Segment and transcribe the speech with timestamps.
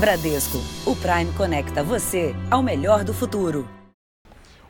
[0.00, 0.56] Bradesco,
[0.86, 3.68] o Prime conecta você ao melhor do futuro.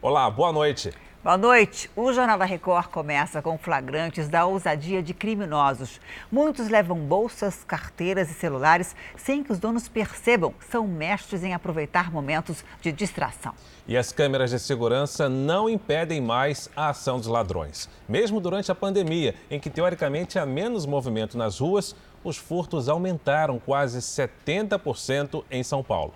[0.03, 0.93] Olá, boa noite.
[1.23, 1.91] Boa noite.
[1.95, 6.01] O Jornal da Record começa com flagrantes da ousadia de criminosos.
[6.33, 10.55] Muitos levam bolsas, carteiras e celulares sem que os donos percebam.
[10.71, 13.53] São mestres em aproveitar momentos de distração.
[13.87, 17.87] E as câmeras de segurança não impedem mais a ação dos ladrões.
[18.09, 23.59] Mesmo durante a pandemia, em que teoricamente há menos movimento nas ruas, os furtos aumentaram
[23.59, 26.15] quase 70% em São Paulo.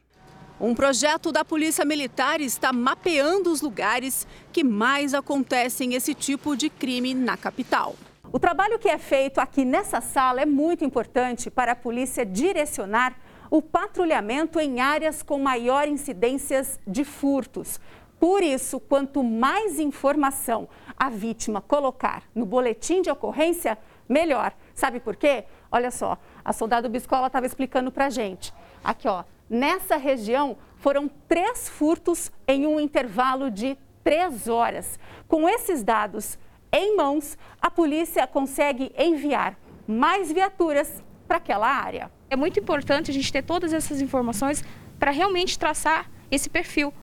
[0.60, 6.70] Um projeto da Polícia Militar está mapeando os lugares que mais acontecem esse tipo de
[6.70, 7.96] crime na capital.
[8.30, 13.16] O trabalho que é feito aqui nessa sala é muito importante para a polícia direcionar
[13.50, 17.78] o patrulhamento em áreas com maior incidências de furtos.
[18.22, 23.76] Por isso, quanto mais informação a vítima colocar no boletim de ocorrência,
[24.08, 24.54] melhor.
[24.76, 25.44] Sabe por quê?
[25.72, 28.54] Olha só, a soldado Biscola estava explicando para gente.
[28.84, 35.00] Aqui, ó, nessa região foram três furtos em um intervalo de três horas.
[35.26, 36.38] Com esses dados
[36.70, 42.08] em mãos, a polícia consegue enviar mais viaturas para aquela área.
[42.30, 44.62] É muito importante a gente ter todas essas informações
[44.96, 46.94] para realmente traçar esse perfil.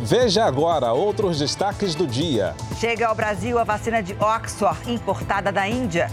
[0.00, 2.54] Veja agora outros destaques do dia.
[2.78, 6.10] Chega ao Brasil a vacina de Oxford, importada da Índia.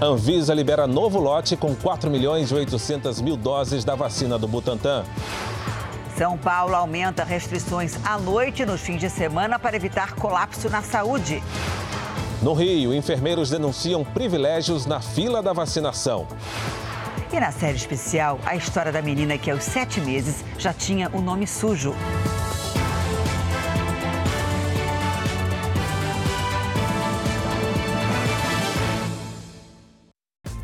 [0.00, 5.04] Anvisa libera novo lote com 4 milhões e 800 mil doses da vacina do Butantan.
[6.16, 11.42] São Paulo aumenta restrições à noite nos fins de semana para evitar colapso na saúde.
[12.42, 16.26] No Rio, enfermeiros denunciam privilégios na fila da vacinação.
[17.30, 21.20] E na série especial, a história da menina que aos sete meses já tinha o
[21.20, 21.94] nome sujo.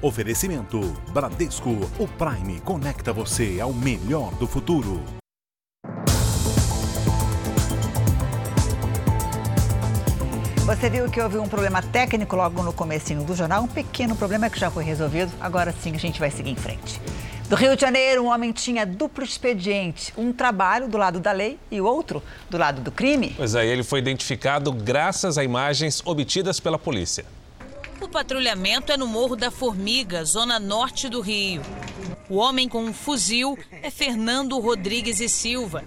[0.00, 0.80] Oferecimento
[1.12, 5.02] Bradesco, o Prime conecta você ao melhor do futuro.
[10.84, 14.50] Você viu que houve um problema técnico logo no comecinho do jornal, um pequeno problema
[14.50, 15.32] que já foi resolvido.
[15.40, 17.00] Agora sim a gente vai seguir em frente.
[17.48, 21.58] Do Rio de Janeiro, um homem tinha duplo expediente, um trabalho do lado da lei
[21.70, 23.32] e o outro do lado do crime.
[23.34, 27.24] Pois é, ele foi identificado graças a imagens obtidas pela polícia.
[27.98, 31.62] O patrulhamento é no Morro da Formiga, zona norte do Rio.
[32.28, 35.82] O homem com um fuzil é Fernando Rodrigues e Silva.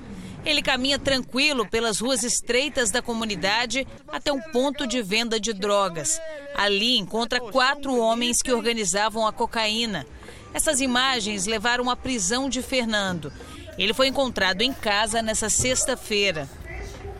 [0.47, 6.21] Ele caminha tranquilo pelas ruas estreitas da comunidade até um ponto de venda de drogas.
[6.55, 10.05] Ali encontra quatro homens que organizavam a cocaína.
[10.53, 13.29] Essas imagens levaram à prisão de Fernando.
[13.77, 16.47] Ele foi encontrado em casa nessa sexta-feira.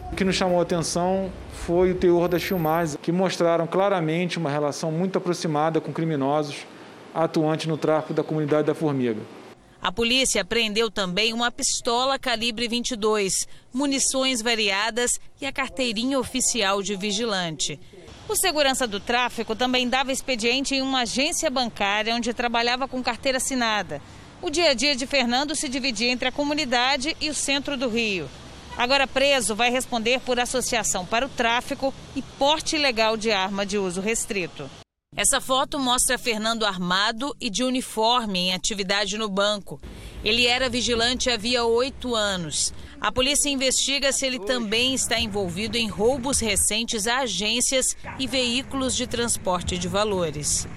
[0.10, 1.30] O que nos chamou a atenção
[1.66, 6.66] foi o teor das filmagens, que mostraram claramente uma relação muito aproximada com criminosos
[7.14, 9.20] atuantes no tráfico da comunidade da Formiga.
[9.82, 16.96] A polícia apreendeu também uma pistola calibre 22, munições variadas e a carteirinha oficial de
[16.96, 17.80] vigilante.
[18.28, 23.38] O segurança do tráfico também dava expediente em uma agência bancária onde trabalhava com carteira
[23.38, 24.02] assinada.
[24.42, 27.88] O dia a dia de Fernando se dividia entre a comunidade e o centro do
[27.88, 28.30] Rio.
[28.78, 33.78] Agora preso, vai responder por associação para o tráfico e porte ilegal de arma de
[33.78, 34.70] uso restrito.
[35.18, 39.82] Essa foto mostra Fernando armado e de uniforme em atividade no banco.
[40.24, 42.72] Ele era vigilante havia oito anos.
[43.02, 48.96] A polícia investiga se ele também está envolvido em roubos recentes a agências e veículos
[48.96, 50.68] de transporte de valores.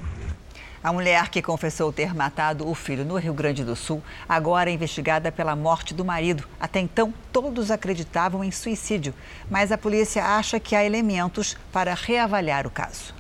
[0.83, 4.73] A mulher que confessou ter matado o filho no Rio Grande do Sul agora é
[4.73, 6.49] investigada pela morte do marido.
[6.59, 9.13] Até então, todos acreditavam em suicídio,
[9.51, 13.20] mas a polícia acha que há elementos para reavaliar o caso.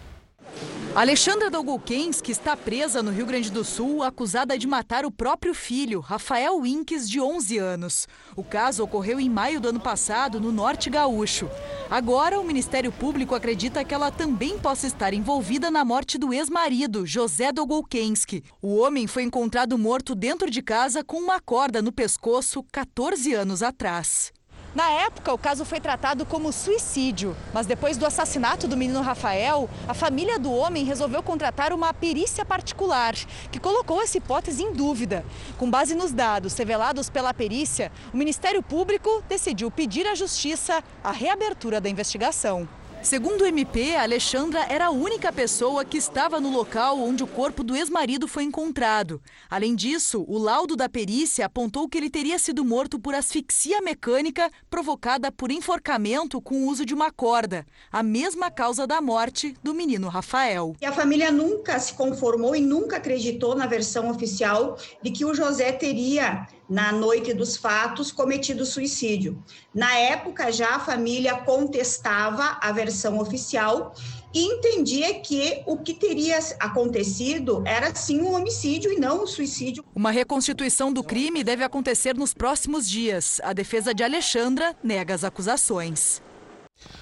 [0.93, 6.01] Alexandra Dolgolkens, está presa no Rio Grande do Sul, acusada de matar o próprio filho,
[6.01, 8.09] Rafael Winques, de 11 anos.
[8.35, 11.49] O caso ocorreu em maio do ano passado, no Norte Gaúcho.
[11.89, 17.07] Agora, o Ministério Público acredita que ela também possa estar envolvida na morte do ex-marido,
[17.07, 18.43] José Dolgolkensky.
[18.61, 23.63] O homem foi encontrado morto dentro de casa com uma corda no pescoço 14 anos
[23.63, 24.33] atrás.
[24.73, 29.69] Na época, o caso foi tratado como suicídio, mas depois do assassinato do menino Rafael,
[29.89, 33.15] a família do homem resolveu contratar uma perícia particular,
[33.51, 35.25] que colocou essa hipótese em dúvida.
[35.59, 41.11] Com base nos dados revelados pela perícia, o Ministério Público decidiu pedir à Justiça a
[41.11, 42.69] reabertura da investigação.
[43.03, 47.65] Segundo o MP, Alexandra era a única pessoa que estava no local onde o corpo
[47.65, 49.23] do ex-marido foi encontrado.
[49.49, 54.51] Além disso, o laudo da perícia apontou que ele teria sido morto por asfixia mecânica
[54.69, 59.73] provocada por enforcamento com o uso de uma corda, a mesma causa da morte do
[59.73, 60.77] menino Rafael.
[60.79, 65.35] E a família nunca se conformou e nunca acreditou na versão oficial de que o
[65.35, 69.43] José teria na noite dos fatos, cometido suicídio.
[69.75, 73.93] Na época, já a família contestava a versão oficial
[74.33, 79.85] e entendia que o que teria acontecido era sim um homicídio e não um suicídio.
[79.95, 83.41] Uma reconstituição do crime deve acontecer nos próximos dias.
[83.43, 86.23] A defesa de Alexandra nega as acusações.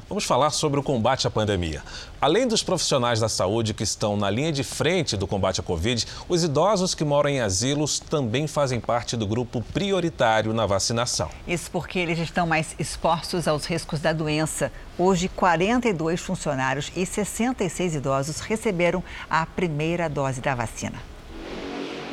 [0.09, 1.83] Vamos falar sobre o combate à pandemia.
[2.19, 6.07] Além dos profissionais da saúde que estão na linha de frente do combate à Covid,
[6.27, 11.29] os idosos que moram em asilos também fazem parte do grupo prioritário na vacinação.
[11.47, 14.73] Isso porque eles estão mais expostos aos riscos da doença.
[14.97, 20.99] Hoje, 42 funcionários e 66 idosos receberam a primeira dose da vacina.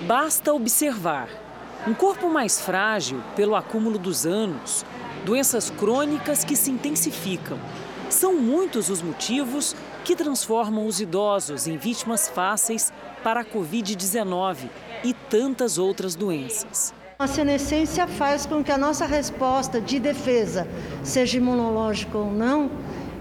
[0.06, 1.30] Basta observar.
[1.88, 4.84] Um corpo mais frágil pelo acúmulo dos anos,
[5.24, 7.58] doenças crônicas que se intensificam.
[8.10, 12.94] São muitos os motivos que transformam os idosos em vítimas fáceis
[13.24, 14.70] para a Covid-19
[15.04, 16.94] e tantas outras doenças.
[17.18, 20.68] A senescência faz com que a nossa resposta de defesa,
[21.04, 22.70] seja imunológica ou não,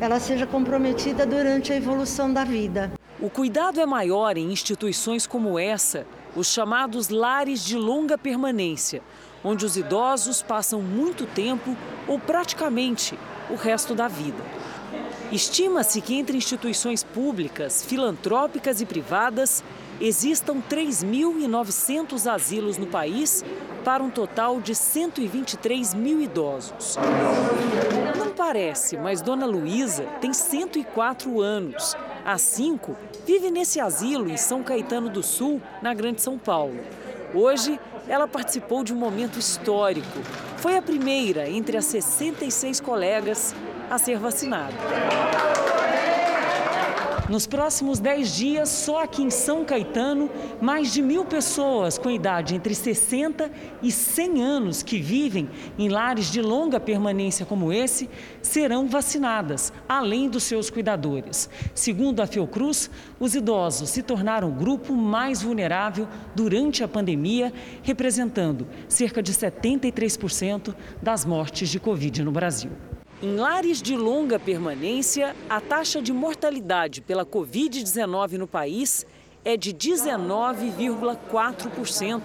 [0.00, 2.92] ela seja comprometida durante a evolução da vida.
[3.20, 6.06] O cuidado é maior em instituições como essa,
[6.36, 9.00] os chamados lares de longa permanência,
[9.42, 11.76] onde os idosos passam muito tempo
[12.08, 13.16] ou praticamente
[13.48, 14.42] o resto da vida.
[15.32, 19.64] Estima-se que entre instituições públicas, filantrópicas e privadas
[20.00, 23.44] existam 3.900 asilos no país
[23.84, 26.96] para um total de 123 mil idosos.
[28.16, 31.96] Não parece, mas Dona Luísa tem 104 anos.
[32.24, 32.96] Há cinco,
[33.26, 36.80] vive nesse asilo em São Caetano do Sul, na Grande São Paulo.
[37.34, 37.78] Hoje,
[38.08, 40.20] ela participou de um momento histórico.
[40.58, 43.54] Foi a primeira entre as 66 colegas
[43.94, 44.74] a ser vacinada.
[47.26, 50.30] Nos próximos 10 dias, só aqui em São Caetano,
[50.60, 53.50] mais de mil pessoas com idade entre 60
[53.82, 55.48] e 100 anos que vivem
[55.78, 58.10] em lares de longa permanência como esse
[58.42, 61.48] serão vacinadas, além dos seus cuidadores.
[61.74, 67.50] Segundo a Fiocruz, os idosos se tornaram o grupo mais vulnerável durante a pandemia,
[67.82, 72.70] representando cerca de 73% das mortes de Covid no Brasil.
[73.24, 79.06] Em lares de longa permanência, a taxa de mortalidade pela Covid-19 no país
[79.42, 82.20] é de 19,4%,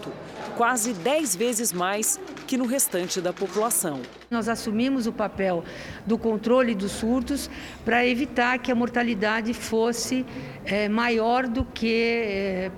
[0.57, 4.01] quase 10 vezes mais que no restante da população.
[4.29, 5.63] Nós assumimos o papel
[6.05, 7.49] do controle dos surtos
[7.85, 10.25] para evitar que a mortalidade fosse
[10.65, 12.71] é, maior do que é,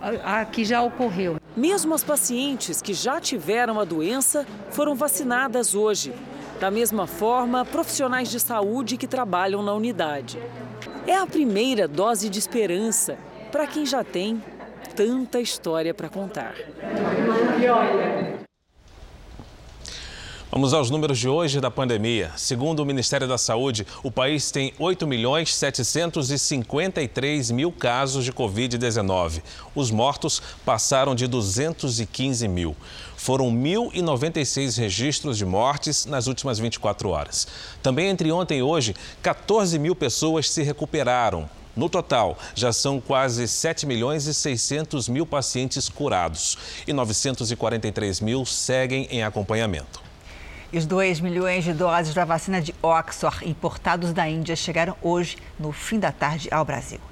[0.00, 1.36] a, a que já ocorreu.
[1.54, 6.10] Mesmo as pacientes que já tiveram a doença foram vacinadas hoje.
[6.60, 10.38] Da mesma forma, profissionais de saúde que trabalham na unidade.
[11.06, 13.16] É a primeira dose de esperança
[13.50, 14.44] para quem já tem
[14.94, 16.54] tanta história para contar.
[20.52, 22.32] Vamos aos números de hoje da pandemia.
[22.36, 29.42] Segundo o Ministério da Saúde, o país tem 8 milhões 753 mil casos de Covid-19.
[29.76, 32.76] Os mortos passaram de 215 mil.
[33.20, 37.46] Foram 1.096 registros de mortes nas últimas 24 horas.
[37.82, 41.46] Também entre ontem e hoje, 14 mil pessoas se recuperaram.
[41.76, 48.46] No total, já são quase 7 milhões e 600 mil pacientes curados e 943 mil
[48.46, 50.00] seguem em acompanhamento.
[50.72, 55.36] E os 2 milhões de doses da vacina de Oxford importados da Índia chegaram hoje,
[55.58, 57.09] no fim da tarde, ao Brasil.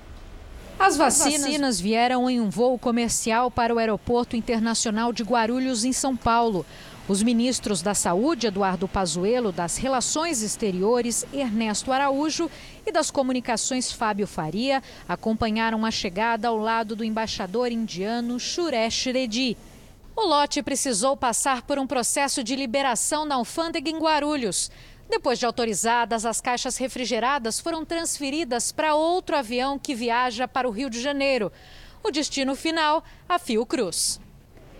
[0.78, 1.35] As vacinas...
[1.35, 6.16] As vacinas vieram em um voo comercial para o Aeroporto Internacional de Guarulhos, em São
[6.16, 6.64] Paulo.
[7.08, 12.50] Os ministros da Saúde, Eduardo Pazuello, das Relações Exteriores, Ernesto Araújo,
[12.87, 19.56] e das Comunicações, Fábio Faria, acompanharam a chegada ao lado do embaixador indiano Suresh Reddy.
[20.14, 24.70] O lote precisou passar por um processo de liberação na alfândega em Guarulhos.
[25.08, 30.70] Depois de autorizadas, as caixas refrigeradas foram transferidas para outro avião que viaja para o
[30.70, 31.50] Rio de Janeiro.
[32.02, 34.20] O destino final, a Fiocruz.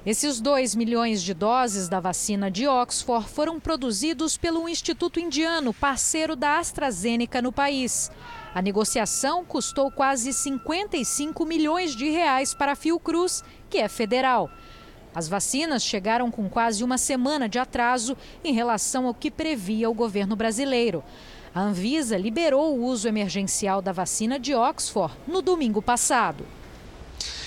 [0.04, 6.37] Esses 2 milhões de doses da vacina de Oxford foram produzidos pelo Instituto Indiano, parceiro
[6.37, 8.11] da AstraZeneca no país.
[8.54, 14.50] A negociação custou quase 55 milhões de reais para a Fiocruz, que é federal.
[15.19, 19.93] As vacinas chegaram com quase uma semana de atraso em relação ao que previa o
[19.93, 21.03] governo brasileiro.
[21.53, 26.47] A Anvisa liberou o uso emergencial da vacina de Oxford no domingo passado.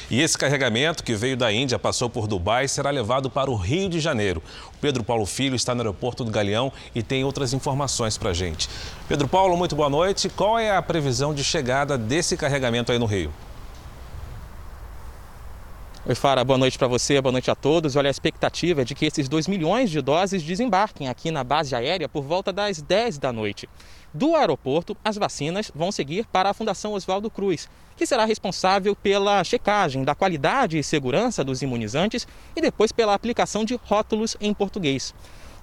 [0.09, 3.87] E esse carregamento que veio da Índia, passou por Dubai, será levado para o Rio
[3.87, 4.43] de Janeiro.
[4.75, 8.33] O Pedro Paulo Filho está no aeroporto do Galeão e tem outras informações para a
[8.33, 8.67] gente.
[9.07, 10.27] Pedro Paulo, muito boa noite.
[10.27, 13.31] Qual é a previsão de chegada desse carregamento aí no Rio?
[16.03, 17.95] Oi, Fara, boa noite para você, boa noite a todos.
[17.95, 21.75] Olha, a expectativa é de que esses 2 milhões de doses desembarquem aqui na base
[21.75, 23.69] aérea por volta das 10 da noite.
[24.11, 29.43] Do aeroporto, as vacinas vão seguir para a Fundação Oswaldo Cruz, que será responsável pela
[29.43, 35.13] checagem da qualidade e segurança dos imunizantes e depois pela aplicação de rótulos em português.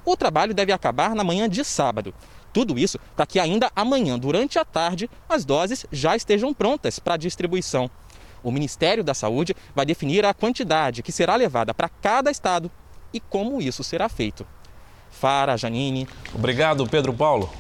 [0.05, 2.15] O trabalho deve acabar na manhã de sábado.
[2.53, 7.17] Tudo isso para que ainda amanhã, durante a tarde, as doses já estejam prontas para
[7.17, 7.91] distribuição.
[8.43, 12.71] O Ministério da Saúde vai definir a quantidade que será levada para cada estado
[13.13, 14.47] e como isso será feito.
[15.11, 16.07] Fara, Janine.
[16.35, 17.51] Obrigado, Pedro Paulo.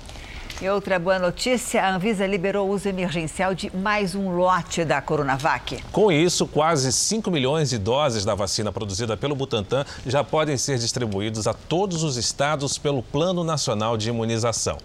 [0.60, 5.00] E outra boa notícia: a Anvisa liberou o uso emergencial de mais um lote da
[5.00, 5.80] Coronavac.
[5.92, 10.78] Com isso, quase 5 milhões de doses da vacina produzida pelo Butantan já podem ser
[10.78, 14.78] distribuídos a todos os estados pelo Plano Nacional de Imunização.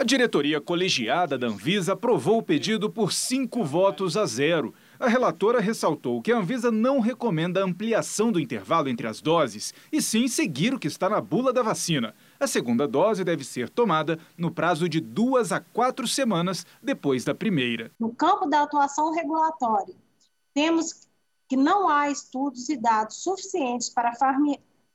[0.00, 4.72] A diretoria colegiada da Anvisa aprovou o pedido por cinco votos a zero.
[4.98, 9.74] A relatora ressaltou que a Anvisa não recomenda a ampliação do intervalo entre as doses,
[9.92, 12.14] e sim seguir o que está na bula da vacina.
[12.40, 17.34] A segunda dose deve ser tomada no prazo de duas a quatro semanas depois da
[17.34, 17.90] primeira.
[18.00, 19.94] No campo da atuação regulatória,
[20.54, 21.06] temos
[21.46, 24.12] que não há estudos e dados suficientes para,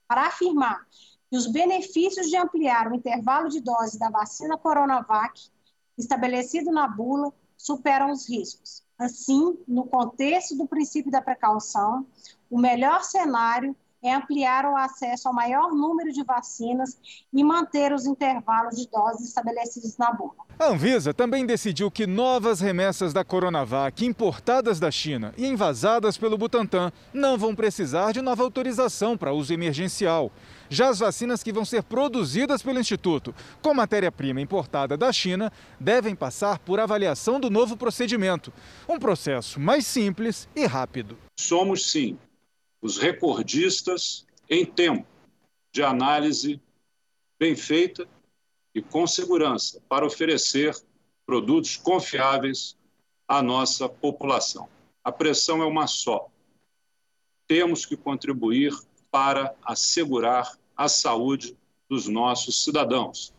[0.07, 0.83] para afirmar
[1.29, 5.49] que os benefícios de ampliar o intervalo de dose da vacina Coronavac,
[5.97, 8.83] estabelecido na bula, superam os riscos.
[8.97, 12.05] Assim, no contexto do princípio da precaução,
[12.49, 13.75] o melhor cenário
[14.07, 16.97] é ampliar o acesso ao maior número de vacinas
[17.33, 20.45] e manter os intervalos de doses estabelecidos na bula.
[20.57, 26.37] A Anvisa também decidiu que novas remessas da Coronavac importadas da China e envasadas pelo
[26.37, 30.31] Butantan não vão precisar de nova autorização para uso emergencial.
[30.69, 36.15] Já as vacinas que vão ser produzidas pelo Instituto com matéria-prima importada da China devem
[36.15, 38.51] passar por avaliação do novo procedimento.
[38.87, 41.17] Um processo mais simples e rápido.
[41.37, 42.17] Somos, sim,
[42.85, 45.07] os recordistas em tempo
[45.73, 46.61] de análise
[47.39, 48.07] bem feita
[48.75, 50.77] e com segurança para oferecer
[51.25, 52.77] produtos confiáveis
[53.27, 54.69] à nossa população.
[55.03, 56.29] A pressão é uma só.
[57.47, 58.71] Temos que contribuir
[59.09, 61.57] para assegurar a saúde
[61.89, 63.33] dos nossos cidadãos.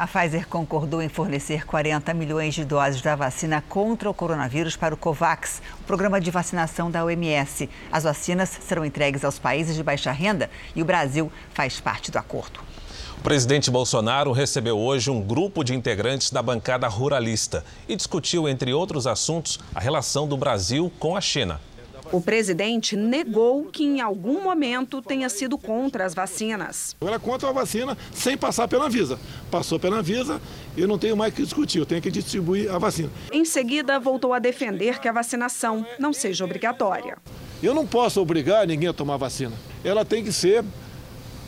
[0.00, 4.94] A Pfizer concordou em fornecer 40 milhões de doses da vacina contra o coronavírus para
[4.94, 7.68] o COVAX, o programa de vacinação da OMS.
[7.92, 12.16] As vacinas serão entregues aos países de baixa renda e o Brasil faz parte do
[12.16, 12.60] acordo.
[13.18, 18.72] O presidente Bolsonaro recebeu hoje um grupo de integrantes da bancada ruralista e discutiu, entre
[18.72, 21.60] outros assuntos, a relação do Brasil com a China.
[22.12, 26.96] O presidente negou que em algum momento tenha sido contra as vacinas.
[27.00, 29.16] Era contra a vacina sem passar pela Anvisa.
[29.48, 30.40] Passou pela Anvisa
[30.76, 33.10] e não tenho mais que discutir, eu tenho que distribuir a vacina.
[33.30, 37.16] Em seguida, voltou a defender que a vacinação não seja obrigatória.
[37.62, 39.52] Eu não posso obrigar ninguém a tomar vacina.
[39.84, 40.64] Ela tem que ser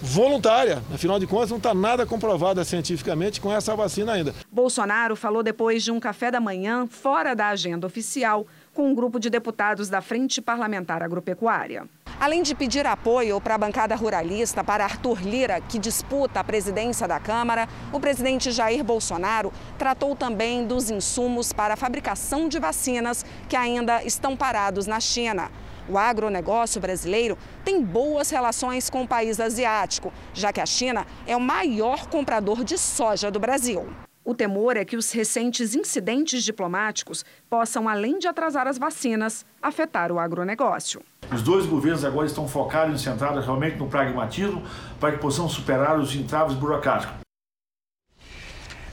[0.02, 0.82] voluntária.
[0.92, 4.34] Afinal de contas, não está nada comprovada cientificamente com essa vacina ainda.
[4.50, 9.20] Bolsonaro falou depois de um café da manhã fora da agenda oficial com um grupo
[9.20, 11.86] de deputados da Frente Parlamentar Agropecuária.
[12.18, 17.08] Além de pedir apoio para a bancada ruralista, para Arthur Lira, que disputa a presidência
[17.08, 23.24] da Câmara, o presidente Jair Bolsonaro tratou também dos insumos para a fabricação de vacinas
[23.48, 25.50] que ainda estão parados na China.
[25.88, 31.36] O agronegócio brasileiro tem boas relações com o país asiático, já que a China é
[31.36, 33.88] o maior comprador de soja do Brasil.
[34.24, 40.12] O temor é que os recentes incidentes diplomáticos possam, além de atrasar as vacinas, afetar
[40.12, 41.02] o agronegócio.
[41.32, 44.62] Os dois governos agora estão focados e centrados realmente no pragmatismo
[45.00, 47.16] para que possamos superar os entraves burocráticos.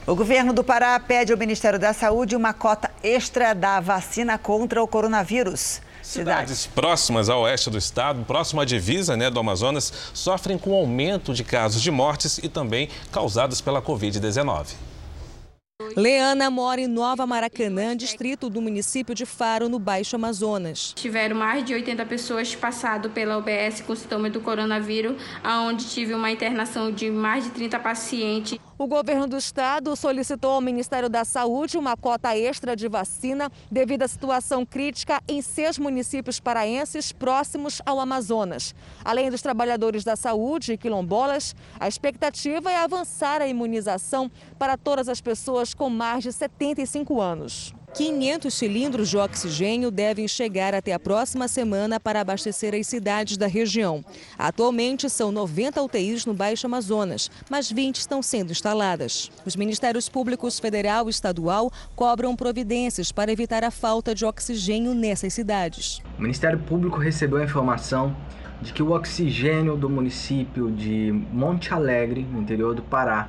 [0.04, 4.82] O governo do Pará pede ao Ministério da Saúde uma cota extra da vacina contra
[4.82, 5.80] o coronavírus.
[6.02, 11.32] Cidades próximas ao oeste do estado, próximo à divisa né, do Amazonas, sofrem com aumento
[11.32, 14.89] de casos de mortes e também causados pela Covid-19.
[15.96, 20.92] Leana mora em Nova Maracanã, distrito do município de Faro, no Baixo Amazonas.
[20.94, 25.16] Tiveram mais de 80 pessoas passado pela UBS com sintoma do coronavírus,
[25.66, 28.58] onde tive uma internação de mais de 30 pacientes.
[28.80, 34.04] O governo do estado solicitou ao Ministério da Saúde uma cota extra de vacina devido
[34.04, 38.74] à situação crítica em seis municípios paraenses próximos ao Amazonas.
[39.04, 45.10] Além dos trabalhadores da saúde e quilombolas, a expectativa é avançar a imunização para todas
[45.10, 47.74] as pessoas com mais de 75 anos.
[47.94, 53.46] 500 cilindros de oxigênio devem chegar até a próxima semana para abastecer as cidades da
[53.46, 54.04] região.
[54.38, 59.30] Atualmente são 90 UTIs no Baixo Amazonas, mas 20 estão sendo instaladas.
[59.44, 65.34] Os Ministérios Públicos Federal e Estadual cobram providências para evitar a falta de oxigênio nessas
[65.34, 66.00] cidades.
[66.18, 68.16] O Ministério Público recebeu a informação
[68.62, 73.28] de que o oxigênio do município de Monte Alegre, no interior do Pará,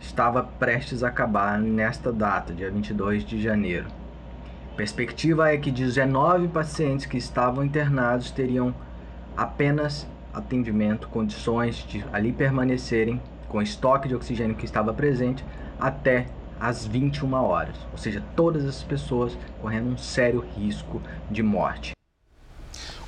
[0.00, 3.86] estava prestes a acabar nesta data, dia 22 de janeiro.
[4.72, 8.74] A perspectiva é que 19 pacientes que estavam internados teriam
[9.36, 15.44] apenas atendimento, condições de ali permanecerem com estoque de oxigênio que estava presente
[15.80, 16.26] até
[16.60, 21.00] às 21 horas, ou seja, todas as pessoas correndo um sério risco
[21.30, 21.95] de morte.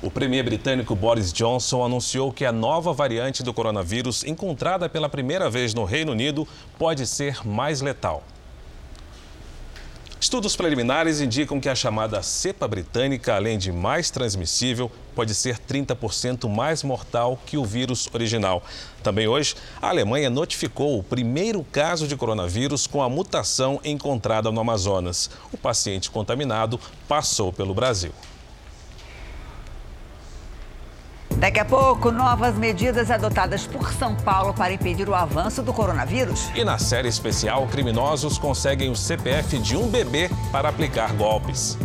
[0.01, 5.49] O premier britânico Boris Johnson anunciou que a nova variante do coronavírus, encontrada pela primeira
[5.49, 8.23] vez no Reino Unido, pode ser mais letal.
[10.21, 16.47] Estudos preliminares indicam que a chamada cepa britânica, além de mais transmissível, pode ser 30%
[16.47, 18.63] mais mortal que o vírus original.
[19.03, 24.61] Também hoje, a Alemanha notificou o primeiro caso de coronavírus com a mutação encontrada no
[24.61, 25.29] Amazonas.
[25.51, 28.13] O paciente contaminado passou pelo Brasil.
[31.39, 36.49] Daqui a pouco, novas medidas adotadas por São Paulo para impedir o avanço do coronavírus.
[36.53, 41.77] E na série especial, criminosos conseguem o CPF de um bebê para aplicar golpes.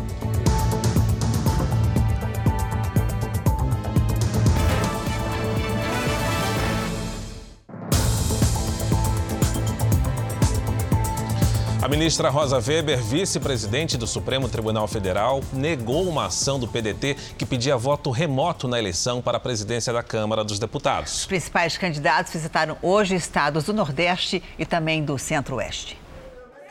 [11.96, 17.76] Ministra Rosa Weber, vice-presidente do Supremo Tribunal Federal, negou uma ação do PDT que pedia
[17.76, 21.20] voto remoto na eleição para a presidência da Câmara dos Deputados.
[21.20, 25.96] Os principais candidatos visitaram hoje estados do Nordeste e também do Centro-Oeste.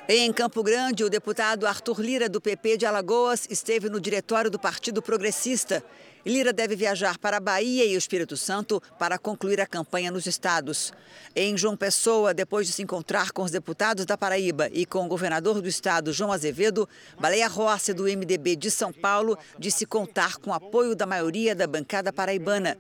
[0.10, 4.60] Em Campo Grande, o deputado Arthur Lira, do PP de Alagoas, esteve no diretório do
[4.60, 5.82] Partido Progressista.
[6.26, 10.26] Lira deve viajar para a Bahia e o Espírito Santo para concluir a campanha nos
[10.26, 10.94] estados.
[11.36, 15.10] Em João Pessoa, depois de se encontrar com os deputados da Paraíba e com o
[15.10, 16.88] governador do estado, João Azevedo,
[17.20, 21.68] Baleia Rossi, do MDB de São Paulo, disse contar com o apoio da maioria da
[21.68, 22.78] bancada paraibana.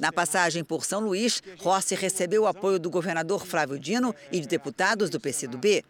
[0.00, 4.48] Na passagem por São Luís, Rossi recebeu o apoio do governador Flávio Dino e de
[4.48, 5.84] deputados do PCdoB.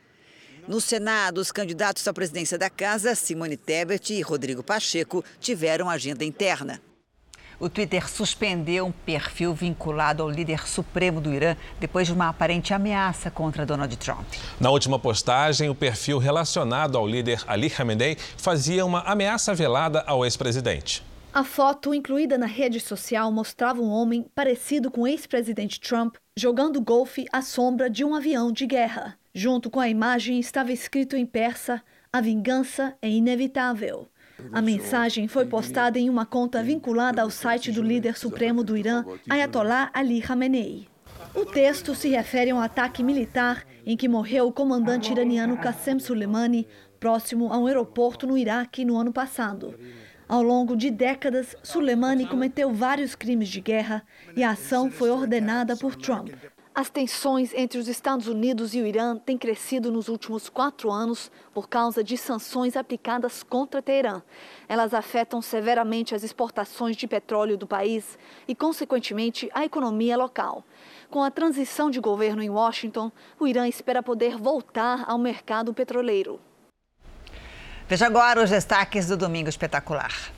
[0.66, 6.24] No Senado, os candidatos à presidência da Casa, Simone Tebet e Rodrigo Pacheco, tiveram agenda
[6.24, 6.88] interna.
[7.61, 12.73] O Twitter suspendeu um perfil vinculado ao líder supremo do Irã depois de uma aparente
[12.73, 14.27] ameaça contra Donald Trump.
[14.61, 20.25] Na última postagem, o perfil relacionado ao líder Ali Khamenei fazia uma ameaça velada ao
[20.25, 21.03] ex-presidente.
[21.35, 26.81] A foto incluída na rede social mostrava um homem parecido com o ex-presidente Trump jogando
[26.81, 29.18] golfe à sombra de um avião de guerra.
[29.35, 34.09] Junto com a imagem estava escrito em persa: A vingança é inevitável.
[34.53, 39.05] A mensagem foi postada em uma conta vinculada ao site do líder supremo do Irã,
[39.29, 40.88] Ayatollah Ali Khamenei.
[41.35, 45.98] O texto se refere a um ataque militar em que morreu o comandante iraniano Qasem
[45.98, 46.66] Soleimani,
[47.01, 49.74] próximo a um aeroporto no Iraque no ano passado.
[50.29, 54.03] Ao longo de décadas, Soleimani cometeu vários crimes de guerra
[54.37, 56.29] e a ação foi ordenada por Trump.
[56.78, 61.28] As tensões entre os Estados Unidos e o Irã têm crescido nos últimos quatro anos
[61.52, 64.22] por causa de sanções aplicadas contra Teherã.
[64.68, 70.62] Elas afetam severamente as exportações de petróleo do país e, consequentemente, a economia local.
[71.10, 73.10] Com a transição de governo em Washington,
[73.40, 76.38] o Irã espera poder voltar ao mercado petroleiro.
[77.88, 80.38] Veja agora os destaques do Domingo Espetacular.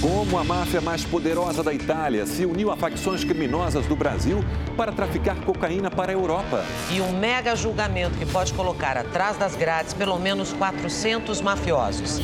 [0.00, 4.42] Como a máfia mais poderosa da Itália se uniu a facções criminosas do Brasil
[4.74, 6.64] para traficar cocaína para a Europa.
[6.90, 12.18] E um mega julgamento que pode colocar atrás das grades pelo menos 400 mafiosos.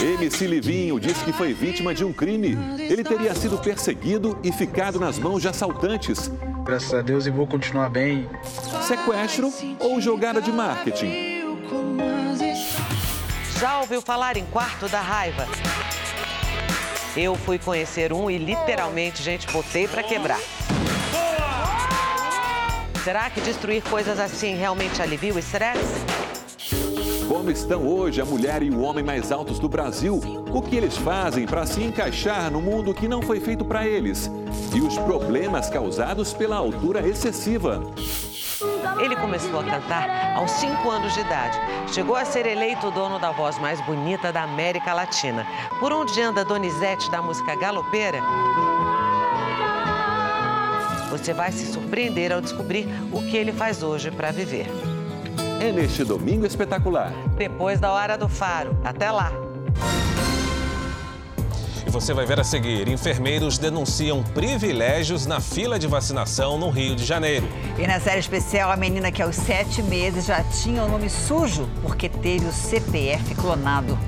[0.00, 2.58] MC Livinho diz que foi vítima de um crime.
[2.80, 6.32] Ele teria sido perseguido e ficado nas mãos de assaltantes.
[6.64, 8.28] Graças a Deus e vou continuar bem.
[8.82, 11.44] Sequestro ou jogada de marketing?
[13.60, 15.46] Já ouviu falar em quarto da raiva?
[17.16, 20.40] Eu fui conhecer um e literalmente, gente, botei para quebrar.
[23.04, 26.04] Será que destruir coisas assim realmente alivia o estresse?
[27.28, 30.20] Como estão hoje a mulher e o homem mais altos do Brasil?
[30.52, 34.28] O que eles fazem para se encaixar no mundo que não foi feito para eles?
[34.74, 37.80] E os problemas causados pela altura excessiva.
[38.98, 41.58] Ele começou a cantar aos 5 anos de idade.
[41.92, 45.46] Chegou a ser eleito o dono da voz mais bonita da América Latina.
[45.80, 48.18] Por onde anda Donizete da música galopeira?
[51.10, 54.66] Você vai se surpreender ao descobrir o que ele faz hoje para viver.
[55.60, 57.12] É neste domingo espetacular.
[57.36, 58.76] Depois da hora do faro.
[58.84, 59.43] Até lá!
[61.86, 66.96] E você vai ver a seguir: enfermeiros denunciam privilégios na fila de vacinação no Rio
[66.96, 67.46] de Janeiro.
[67.78, 71.68] E na série especial, a menina que aos sete meses já tinha o nome sujo
[71.82, 73.98] porque teve o CPF clonado.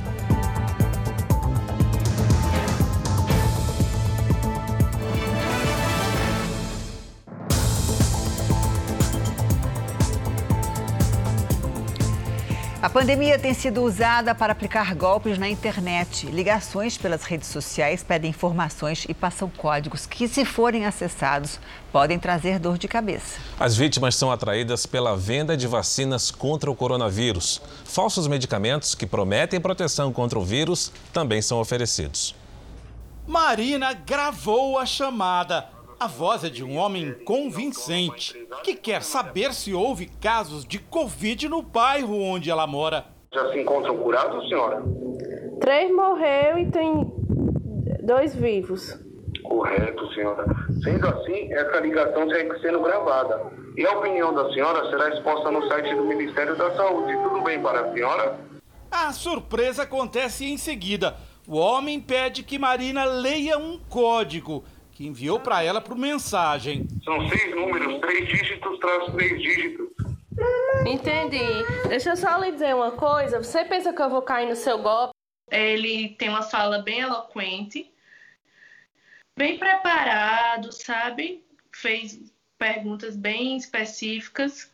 [12.86, 16.26] A pandemia tem sido usada para aplicar golpes na internet.
[16.26, 21.58] Ligações pelas redes sociais pedem informações e passam códigos que, se forem acessados,
[21.90, 23.40] podem trazer dor de cabeça.
[23.58, 27.60] As vítimas são atraídas pela venda de vacinas contra o coronavírus.
[27.84, 32.36] Falsos medicamentos que prometem proteção contra o vírus também são oferecidos.
[33.26, 35.75] Marina gravou a chamada.
[35.98, 41.48] A voz é de um homem convincente que quer saber se houve casos de Covid
[41.48, 43.06] no bairro onde ela mora.
[43.32, 44.82] Já se encontram curados, senhora?
[45.58, 47.10] Três morreu e tem
[48.02, 48.98] dois vivos.
[49.42, 50.44] Correto, senhora.
[50.84, 53.50] Sendo assim, essa ligação segue sendo gravada.
[53.74, 57.16] E a opinião da senhora será exposta no site do Ministério da Saúde.
[57.22, 58.38] Tudo bem para a senhora?
[58.90, 61.16] A surpresa acontece em seguida.
[61.48, 64.64] O homem pede que Marina leia um código
[64.96, 66.88] que enviou para ela por mensagem.
[67.04, 69.88] São seis números, três dígitos traz três dígitos.
[70.86, 71.38] Entendi.
[71.86, 73.42] Deixa eu só lhe dizer uma coisa.
[73.42, 75.12] Você pensa que eu vou cair no seu golpe?
[75.50, 77.92] Ele tem uma fala bem eloquente,
[79.38, 81.44] bem preparado, sabe?
[81.74, 82.18] Fez
[82.58, 84.72] perguntas bem específicas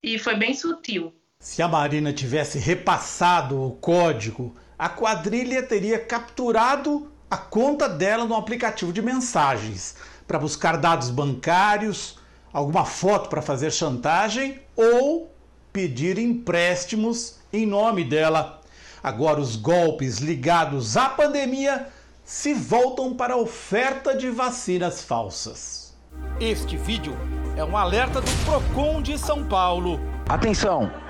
[0.00, 1.12] e foi bem sutil.
[1.40, 8.36] Se a Marina tivesse repassado o código, a quadrilha teria capturado a conta dela no
[8.36, 12.16] aplicativo de mensagens para buscar dados bancários,
[12.52, 15.34] alguma foto para fazer chantagem ou
[15.72, 18.60] pedir empréstimos em nome dela.
[19.02, 21.88] Agora, os golpes ligados à pandemia
[22.24, 25.92] se voltam para a oferta de vacinas falsas.
[26.38, 27.16] Este vídeo
[27.56, 29.98] é um alerta do Procon de São Paulo.
[30.28, 31.03] Atenção!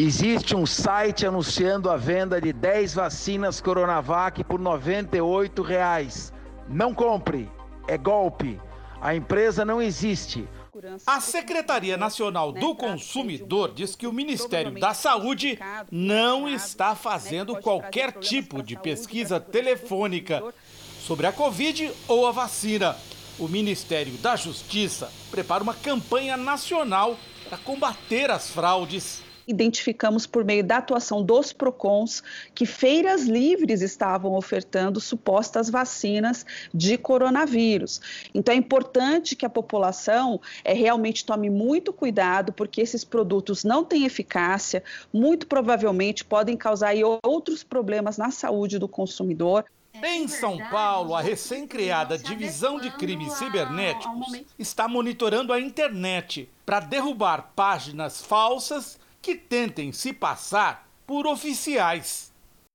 [0.00, 6.32] Existe um site anunciando a venda de 10 vacinas Coronavac por 98 reais.
[6.68, 7.50] Não compre,
[7.88, 8.60] é golpe.
[9.00, 10.48] A empresa não existe.
[11.04, 15.58] A Secretaria Nacional do Consumidor diz que o Ministério da Saúde
[15.90, 20.40] não está fazendo qualquer tipo de pesquisa telefônica
[21.00, 22.96] sobre a Covid ou a vacina.
[23.36, 30.62] O Ministério da Justiça prepara uma campanha nacional para combater as fraudes identificamos por meio
[30.62, 32.22] da atuação dos PROCONs
[32.54, 38.00] que feiras livres estavam ofertando supostas vacinas de coronavírus.
[38.34, 43.82] Então é importante que a população é, realmente tome muito cuidado, porque esses produtos não
[43.82, 49.64] têm eficácia, muito provavelmente podem causar outros problemas na saúde do consumidor.
[49.94, 57.52] Em São Paulo, a recém-criada Divisão de Crimes Cibernéticos está monitorando a internet para derrubar
[57.56, 62.32] páginas falsas que tentem se passar por oficiais.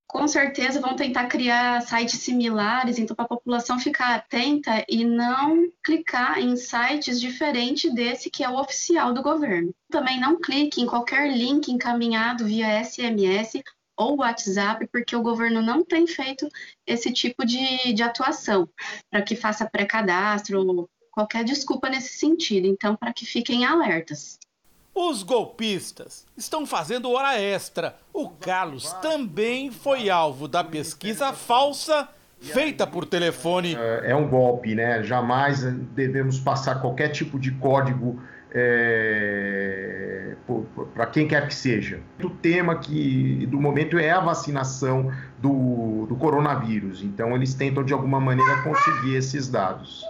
[0.08, 5.68] com certeza vão tentar criar sites similares, então para a população ficar atenta e não
[5.84, 9.74] clicar em sites diferentes desse que é o oficial do governo.
[9.90, 13.64] Também não clique em qualquer link encaminhado via SMS
[13.98, 16.48] ou WhatsApp, porque o governo não tem feito
[16.86, 18.68] esse tipo de, de atuação
[19.10, 22.68] para que faça pré-cadastro, qualquer desculpa nesse sentido.
[22.68, 24.40] Então, para que fiquem alertas.
[24.96, 27.96] Os golpistas estão fazendo hora extra.
[28.14, 32.08] O Carlos também foi alvo da pesquisa falsa
[32.40, 33.76] feita por telefone.
[33.76, 35.02] É, é um golpe, né?
[35.02, 40.36] Jamais devemos passar qualquer tipo de código é,
[40.94, 42.00] para quem quer que seja.
[42.24, 47.02] O tema que do momento é a vacinação do, do coronavírus.
[47.02, 50.06] Então eles tentam de alguma maneira conseguir esses dados.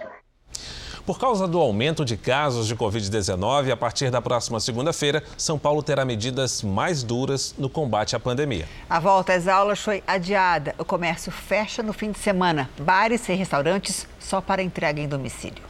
[1.06, 5.82] Por causa do aumento de casos de Covid-19, a partir da próxima segunda-feira, São Paulo
[5.82, 8.66] terá medidas mais duras no combate à pandemia.
[8.88, 10.74] A volta às aulas foi adiada.
[10.78, 12.70] O comércio fecha no fim de semana.
[12.80, 15.62] Bares e restaurantes só para entrega em domicílio.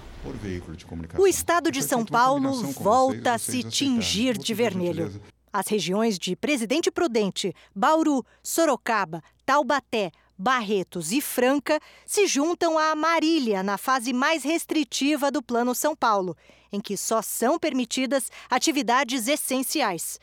[1.18, 5.20] O estado de São Paulo volta a se tingir de vermelho.
[5.52, 13.62] As regiões de Presidente Prudente, Bauru, Sorocaba, Taubaté, Barretos e Franca se juntam a Marília
[13.62, 16.36] na fase mais restritiva do Plano São Paulo,
[16.72, 20.18] em que só são permitidas atividades essenciais.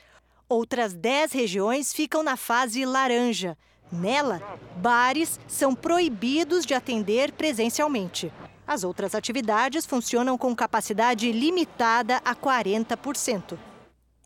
[0.49, 3.57] Outras 10 regiões ficam na fase laranja.
[3.89, 4.41] Nela,
[4.75, 8.31] bares são proibidos de atender presencialmente.
[8.67, 13.57] As outras atividades funcionam com capacidade limitada a 40%.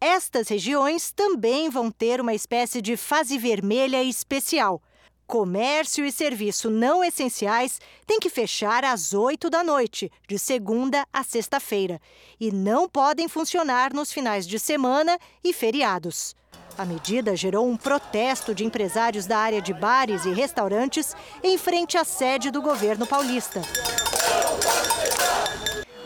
[0.02, 4.82] Estas regiões também vão ter uma espécie de fase vermelha especial
[5.28, 11.24] Comércio e serviço não essenciais têm que fechar às 8 da noite, de segunda a
[11.24, 12.00] sexta-feira,
[12.40, 16.36] e não podem funcionar nos finais de semana e feriados.
[16.78, 21.98] A medida gerou um protesto de empresários da área de bares e restaurantes em frente
[21.98, 23.62] à sede do governo paulista.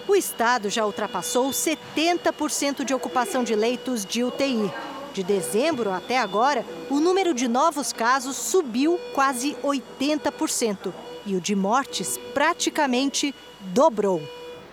[0.08, 4.72] O estado já ultrapassou 70% de ocupação de leitos de UTI.
[5.20, 10.94] De dezembro até agora, o número de novos casos subiu quase 80%
[11.26, 14.22] e o de mortes praticamente dobrou.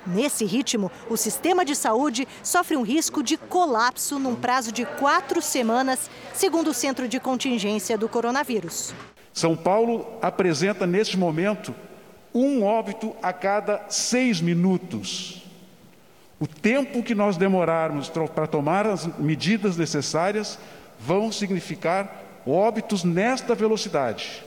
[0.07, 5.43] Nesse ritmo, o sistema de saúde sofre um risco de colapso num prazo de quatro
[5.43, 8.95] semanas, segundo o Centro de Contingência do Coronavírus.
[9.33, 11.75] São Paulo apresenta, neste momento,
[12.33, 15.46] um óbito a cada seis minutos.
[16.39, 20.59] O tempo que nós demorarmos para tomar as medidas necessárias
[21.01, 24.45] vão significar óbitos nesta velocidade.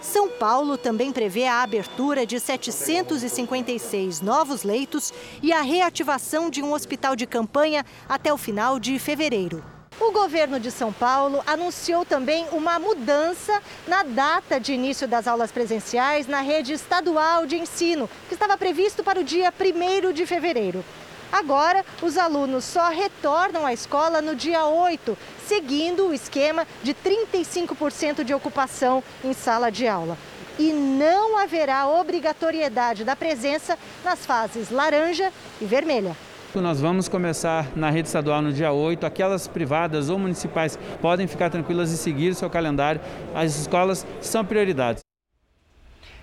[0.00, 6.72] São Paulo também prevê a abertura de 756 novos leitos e a reativação de um
[6.72, 9.62] hospital de campanha até o final de fevereiro.
[10.00, 15.52] O governo de São Paulo anunciou também uma mudança na data de início das aulas
[15.52, 20.84] presenciais na rede estadual de ensino, que estava previsto para o dia 1 de fevereiro.
[21.32, 25.16] Agora, os alunos só retornam à escola no dia 8,
[25.48, 30.18] seguindo o esquema de 35% de ocupação em sala de aula.
[30.58, 36.14] E não haverá obrigatoriedade da presença nas fases laranja e vermelha.
[36.54, 39.06] Nós vamos começar na rede estadual no dia 8.
[39.06, 43.00] Aquelas privadas ou municipais podem ficar tranquilas e seguir o seu calendário.
[43.34, 45.02] As escolas são prioridades.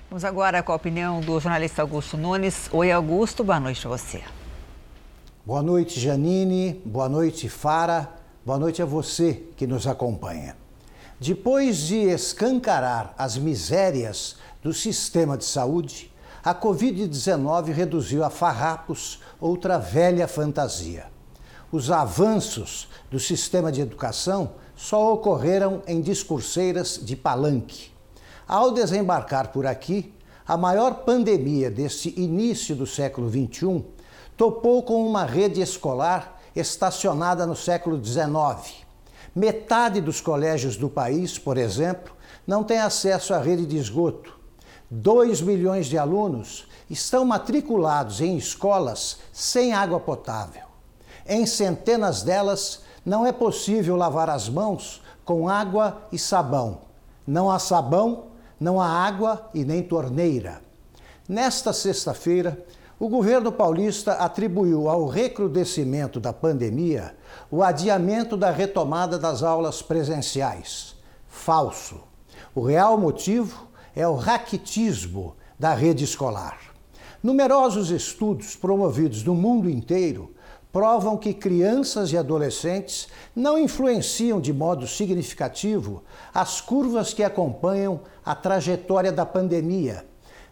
[0.08, 2.70] Vamos agora com a opinião do jornalista Augusto Nunes.
[2.72, 4.22] Oi, Augusto, boa noite a você.
[5.50, 6.80] Boa noite, Janine.
[6.86, 8.08] Boa noite, Fara.
[8.46, 10.56] Boa noite a você que nos acompanha.
[11.20, 19.80] Depois de escancarar as misérias do sistema de saúde, a Covid-19 reduziu a farrapos outra
[19.80, 21.08] velha fantasia.
[21.72, 27.90] Os avanços do sistema de educação só ocorreram em discurseiras de palanque.
[28.48, 30.14] Ao desembarcar por aqui,
[30.48, 33.98] a maior pandemia deste início do século XXI
[34.40, 38.86] topou com uma rede escolar estacionada no século XIX.
[39.36, 42.14] Metade dos colégios do país, por exemplo,
[42.48, 44.40] não tem acesso à rede de esgoto.
[44.90, 50.68] 2 milhões de alunos estão matriculados em escolas sem água potável.
[51.28, 56.80] Em centenas delas, não é possível lavar as mãos com água e sabão.
[57.28, 60.62] Não há sabão, não há água e nem torneira.
[61.28, 62.66] Nesta sexta-feira,
[63.00, 67.16] o governo paulista atribuiu ao recrudescimento da pandemia
[67.50, 70.96] o adiamento da retomada das aulas presenciais.
[71.26, 72.02] Falso.
[72.54, 76.60] O real motivo é o raquitismo da rede escolar.
[77.24, 80.34] Numerosos estudos promovidos no mundo inteiro
[80.70, 88.36] provam que crianças e adolescentes não influenciam de modo significativo as curvas que acompanham a
[88.36, 90.09] trajetória da pandemia.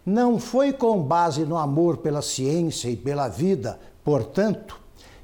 [0.08, 4.80] Não foi com base no amor pela ciência e pela vida, portanto,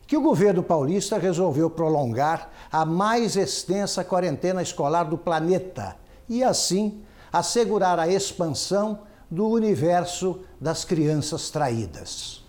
[0.07, 5.97] que o governo paulista resolveu prolongar a mais extensa quarentena escolar do planeta
[6.29, 7.01] e, assim,
[7.33, 8.99] assegurar a expansão
[9.31, 12.45] do universo das crianças traídas.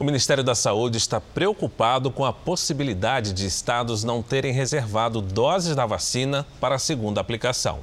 [0.00, 5.76] O Ministério da Saúde está preocupado com a possibilidade de estados não terem reservado doses
[5.76, 7.80] da vacina para a segunda aplicação.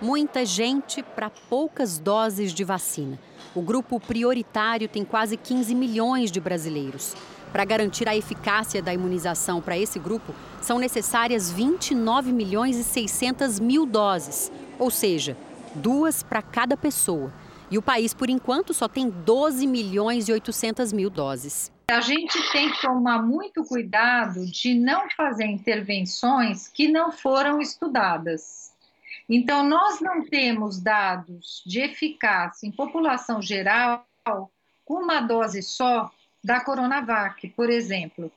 [0.00, 3.18] Muita gente para poucas doses de vacina.
[3.52, 7.16] O grupo prioritário tem quase 15 milhões de brasileiros.
[7.52, 10.32] Para garantir a eficácia da imunização para esse grupo,
[10.62, 15.36] são necessárias 29 milhões e 600 mil doses, ou seja,
[15.74, 17.32] duas para cada pessoa.
[17.68, 21.72] E o país, por enquanto, só tem 12 milhões e 800 mil doses.
[21.90, 28.67] A gente tem que tomar muito cuidado de não fazer intervenções que não foram estudadas.
[29.28, 34.06] Então, nós não temos dados de eficácia em população geral
[34.84, 36.10] com uma dose só
[36.42, 38.32] da Coronavac, por exemplo.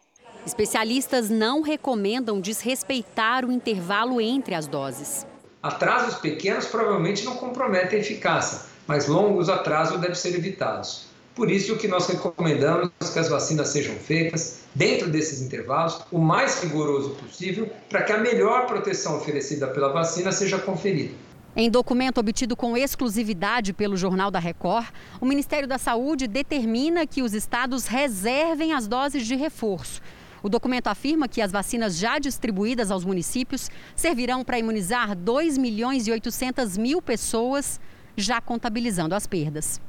[0.46, 5.26] Especialistas não recomendam desrespeitar o intervalo entre as doses.
[5.62, 11.11] Atrasos pequenos provavelmente não comprometem a eficácia, mas longos atrasos devem ser evitados.
[11.34, 16.62] Por isso, que nós recomendamos que as vacinas sejam feitas dentro desses intervalos, o mais
[16.62, 21.14] rigoroso possível, para que a melhor proteção oferecida pela vacina seja conferida.
[21.56, 24.88] Em documento obtido com exclusividade pelo Jornal da Record,
[25.20, 30.02] o Ministério da Saúde determina que os estados reservem as doses de reforço.
[30.42, 36.08] O documento afirma que as vacinas já distribuídas aos municípios servirão para imunizar 2 milhões
[36.08, 37.80] e 800 mil pessoas,
[38.16, 39.80] já contabilizando as perdas.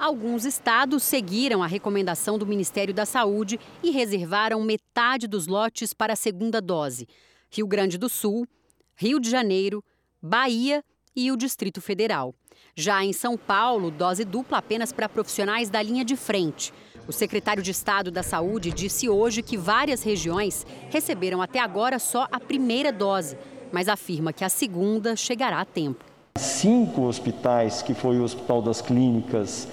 [0.00, 6.14] Alguns estados seguiram a recomendação do Ministério da Saúde e reservaram metade dos lotes para
[6.14, 7.06] a segunda dose.
[7.50, 8.46] Rio Grande do Sul,
[8.96, 9.84] Rio de Janeiro,
[10.22, 10.82] Bahia
[11.14, 12.34] e o Distrito Federal.
[12.74, 16.72] Já em São Paulo, dose dupla apenas para profissionais da linha de frente.
[17.06, 22.26] O secretário de Estado da Saúde disse hoje que várias regiões receberam até agora só
[22.32, 23.36] a primeira dose,
[23.70, 26.06] mas afirma que a segunda chegará a tempo.
[26.38, 29.68] Cinco hospitais, que foi o Hospital das Clínicas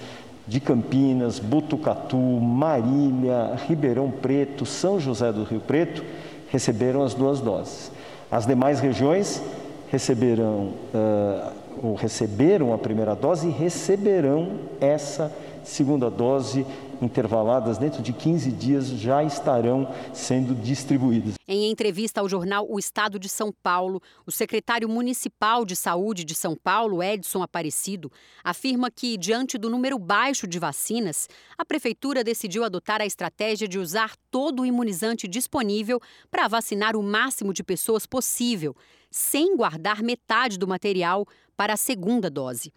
[0.48, 6.02] de Campinas, Botucatu, Marília, Ribeirão Preto, São José do Rio Preto,
[6.50, 7.92] receberam as duas doses.
[8.30, 9.42] As demais regiões
[9.90, 15.30] receberão uh, ou receberam a primeira dose e receberão essa
[15.62, 16.66] segunda dose
[17.00, 21.34] intervaladas dentro de 15 dias já estarão sendo distribuídas.
[21.46, 26.34] Em entrevista ao jornal O Estado de São Paulo, o secretário municipal de saúde de
[26.34, 28.10] São Paulo, Edson Aparecido,
[28.44, 33.78] afirma que, diante do número baixo de vacinas, a prefeitura decidiu adotar a estratégia de
[33.78, 38.76] usar todo o imunizante disponível para vacinar o máximo de pessoas possível,
[39.10, 42.72] sem guardar metade do material para a segunda dose.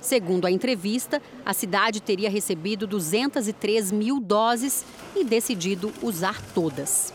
[0.00, 4.84] Segundo a entrevista, a cidade teria recebido 203 mil doses
[5.14, 7.12] e decidido usar todas.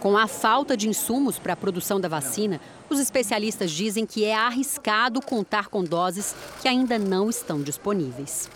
[0.00, 4.34] Com a falta de insumos para a produção da vacina, os especialistas dizem que é
[4.34, 8.50] arriscado contar com doses que ainda não estão disponíveis.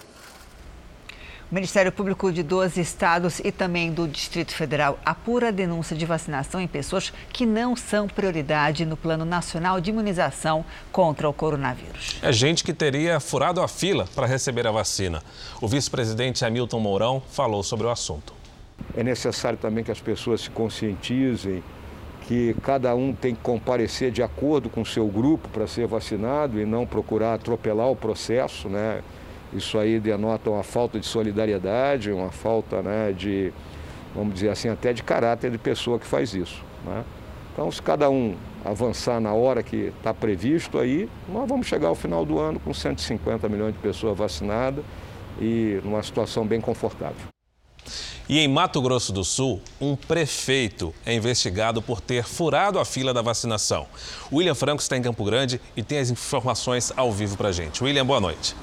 [1.51, 6.05] O Ministério Público de 12 estados e também do Distrito Federal apura a denúncia de
[6.05, 12.19] vacinação em pessoas que não são prioridade no Plano Nacional de Imunização contra o coronavírus.
[12.21, 15.23] É gente que teria furado a fila para receber a vacina.
[15.59, 18.35] O vice-presidente Hamilton Mourão falou sobre o assunto.
[18.95, 21.63] É necessário também que as pessoas se conscientizem
[22.27, 26.61] que cada um tem que comparecer de acordo com o seu grupo para ser vacinado
[26.61, 29.03] e não procurar atropelar o processo, né?
[29.53, 33.53] Isso aí denota uma falta de solidariedade, uma falta né, de,
[34.15, 36.63] vamos dizer assim, até de caráter de pessoa que faz isso.
[36.85, 37.05] Né?
[37.53, 41.95] Então, se cada um avançar na hora que está previsto aí, nós vamos chegar ao
[41.95, 44.85] final do ano com 150 milhões de pessoas vacinadas
[45.41, 47.29] e numa situação bem confortável.
[48.29, 53.15] E em Mato Grosso do Sul, um prefeito é investigado por ter furado a fila
[53.15, 53.87] da vacinação.
[54.31, 57.83] William Franco está em Campo Grande e tem as informações ao vivo para gente.
[57.83, 58.55] William, boa noite.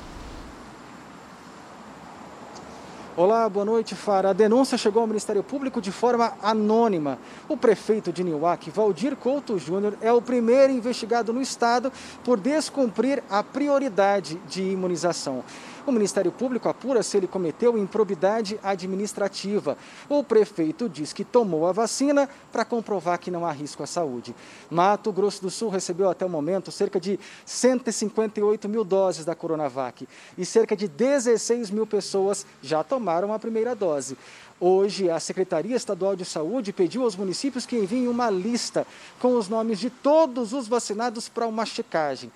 [3.17, 4.31] Olá, boa noite, Fara.
[4.31, 7.17] A denúncia chegou ao Ministério Público de forma anônima.
[7.47, 11.93] O prefeito de Niuaque, Valdir Couto Júnior, é o primeiro investigado no estado
[12.25, 15.45] por descumprir a prioridade de imunização.
[15.87, 19.77] O Ministério Público apura se ele cometeu improbidade administrativa.
[20.09, 24.35] O prefeito diz que tomou a vacina para comprovar que não há risco à saúde.
[24.67, 30.07] Mato Grosso do Sul recebeu até o momento cerca de 158 mil doses da Coronavac
[30.35, 34.17] e cerca de 16 mil pessoas já tomaram a primeira dose.
[34.59, 38.87] Hoje, a Secretaria Estadual de Saúde pediu aos municípios que enviem uma lista
[39.19, 42.31] com os nomes de todos os vacinados para uma checagem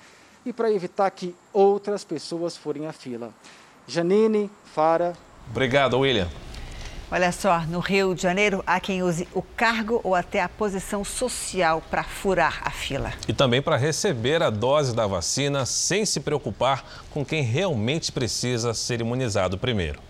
[0.45, 3.33] e para evitar que outras pessoas forem à fila.
[3.87, 5.13] Janine, Fara.
[5.49, 6.27] Obrigado, William.
[7.11, 11.03] Olha só, no Rio de Janeiro há quem use o cargo ou até a posição
[11.03, 13.11] social para furar a fila.
[13.27, 18.75] E também para receber a dose da vacina sem se preocupar com quem realmente precisa
[18.75, 20.08] ser imunizado primeiro.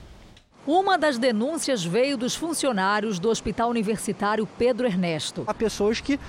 [0.71, 5.43] Uma das denúncias veio dos funcionários do Hospital Universitário Pedro Ernesto.
[5.47, 6.19] Há pessoas que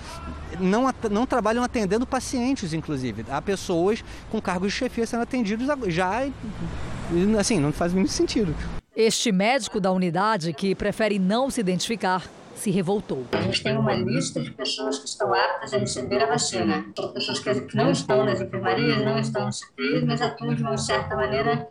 [0.58, 3.26] não, não trabalham atendendo pacientes, inclusive.
[3.28, 6.22] Há pessoas com cargos de chefia sendo atendidos já.
[7.38, 8.56] Assim, não faz muito sentido.
[8.96, 13.26] Este médico da unidade, que prefere não se identificar, se revoltou.
[13.32, 16.86] A gente tem uma lista de pessoas que estão aptas a receber a vacina.
[17.12, 21.14] Pessoas que não estão nas enfermarias, não estão nos CTIs, mas atuam de uma certa
[21.14, 21.68] maneira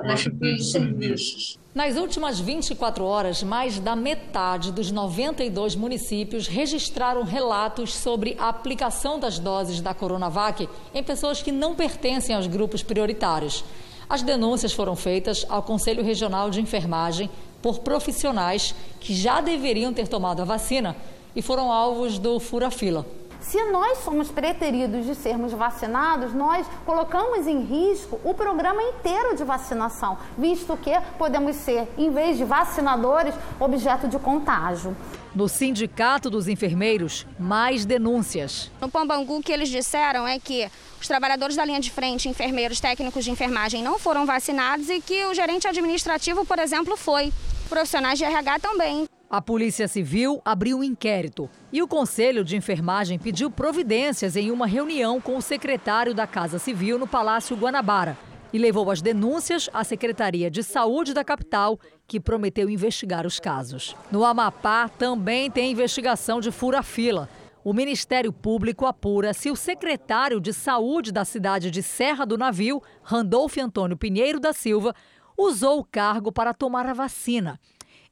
[0.00, 0.22] nas
[0.70, 1.58] serviços.
[2.00, 9.38] Últimas 24 horas, mais da metade dos 92 municípios registraram relatos sobre a aplicação das
[9.38, 13.64] doses da Coronavac em pessoas que não pertencem aos grupos prioritários.
[14.08, 17.28] As denúncias foram feitas ao Conselho Regional de Enfermagem
[17.60, 20.96] por profissionais que já deveriam ter tomado a vacina
[21.36, 23.04] e foram alvos do fura-fila.
[23.40, 29.44] Se nós somos preteridos de sermos vacinados, nós colocamos em risco o programa inteiro de
[29.44, 34.94] vacinação, visto que podemos ser, em vez de vacinadores, objeto de contágio.
[35.34, 38.70] No Sindicato dos Enfermeiros, mais denúncias.
[38.80, 40.68] No Pambangu, o que eles disseram é que
[41.00, 45.24] os trabalhadores da linha de frente, enfermeiros, técnicos de enfermagem, não foram vacinados e que
[45.26, 47.32] o gerente administrativo, por exemplo, foi.
[47.68, 49.06] Profissionais de RH também.
[49.30, 54.66] A Polícia Civil abriu um inquérito e o Conselho de Enfermagem pediu providências em uma
[54.66, 58.16] reunião com o secretário da Casa Civil no Palácio Guanabara
[58.54, 63.94] e levou as denúncias à Secretaria de Saúde da capital, que prometeu investigar os casos.
[64.10, 67.28] No Amapá também tem investigação de fura-fila.
[67.62, 72.82] O Ministério Público apura se o secretário de Saúde da cidade de Serra do Navio,
[73.02, 74.94] Randolfo Antônio Pinheiro da Silva,
[75.36, 77.60] usou o cargo para tomar a vacina.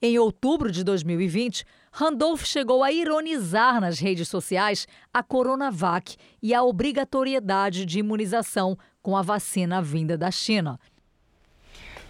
[0.01, 6.63] Em outubro de 2020, Randolph chegou a ironizar nas redes sociais a Coronavac e a
[6.63, 10.79] obrigatoriedade de imunização com a vacina vinda da China.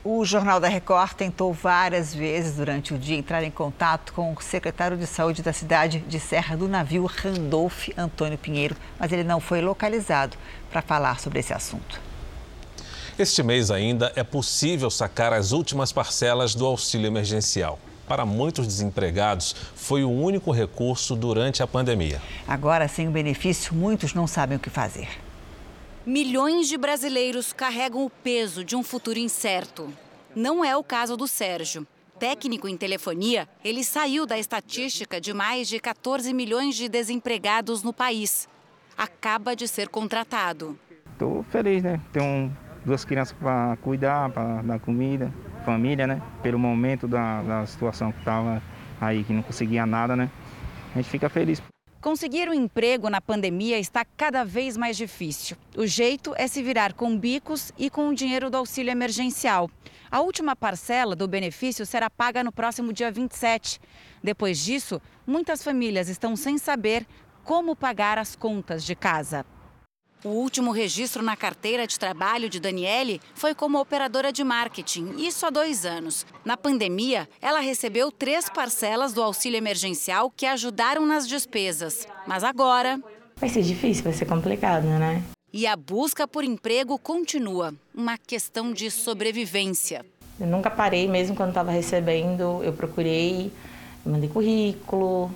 [0.03, 4.41] O Jornal da Record tentou várias vezes durante o dia entrar em contato com o
[4.41, 9.41] secretário de saúde da cidade de Serra do Navio, Randolph Antônio Pinheiro, mas ele não
[9.41, 10.37] foi localizado
[10.71, 12.06] para falar sobre esse assunto.
[13.19, 17.79] Este mês ainda é possível sacar as últimas parcelas do auxílio emergencial.
[18.07, 22.21] Para muitos desempregados, foi o único recurso durante a pandemia.
[22.47, 25.09] Agora, sem o benefício, muitos não sabem o que fazer.
[26.05, 29.91] Milhões de brasileiros carregam o peso de um futuro incerto.
[30.35, 31.87] Não é o caso do Sérgio.
[32.19, 37.95] Técnico em telefonia, ele saiu da estatística de mais de 14 milhões de desempregados no
[37.95, 38.47] país.
[38.97, 40.79] Acaba de ser contratado.
[41.13, 41.99] Estou feliz, né?
[42.13, 45.33] Tem um duas crianças para cuidar, para dar comida,
[45.65, 46.23] família, né?
[46.43, 48.63] Pelo momento da, da situação que estava
[49.01, 50.31] aí, que não conseguia nada, né?
[50.95, 51.61] A gente fica feliz.
[52.01, 55.57] Conseguir um emprego na pandemia está cada vez mais difícil.
[55.77, 59.69] O jeito é se virar com bicos e com o dinheiro do auxílio emergencial.
[60.09, 63.81] A última parcela do benefício será paga no próximo dia 27.
[64.23, 67.05] Depois disso, muitas famílias estão sem saber
[67.43, 69.45] como pagar as contas de casa.
[70.27, 75.47] O último registro na carteira de trabalho de Daniele foi como operadora de marketing, isso
[75.47, 76.27] há dois anos.
[76.45, 82.09] Na pandemia, ela recebeu três parcelas do auxílio emergencial que ajudaram nas despesas.
[82.27, 83.01] Mas agora.
[83.37, 85.23] Vai ser difícil, vai ser complicado, né?
[85.53, 90.05] E a busca por emprego continua uma questão de sobrevivência.
[90.41, 93.53] Eu nunca parei, mesmo quando estava recebendo, eu procurei,
[94.05, 95.31] mandei currículo.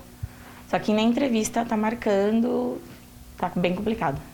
[0.69, 2.83] Só que na entrevista tá marcando,
[3.39, 4.30] tá bem complicado.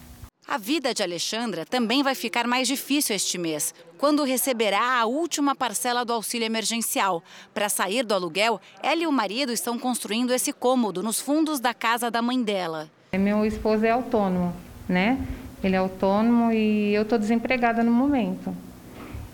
[0.49, 5.57] A vida de Alexandra também vai ficar mais difícil este mês, quando receberá a última
[5.57, 7.21] parcela do auxílio emergencial.
[7.53, 11.75] Para sair do aluguel, ela e o marido estão construindo esse cômodo nos fundos da
[11.75, 12.89] casa da mãe dela.
[13.13, 14.55] Meu esposo é autônomo,
[14.89, 15.19] né?
[15.65, 18.55] Ele é autônomo e eu estou desempregada no momento.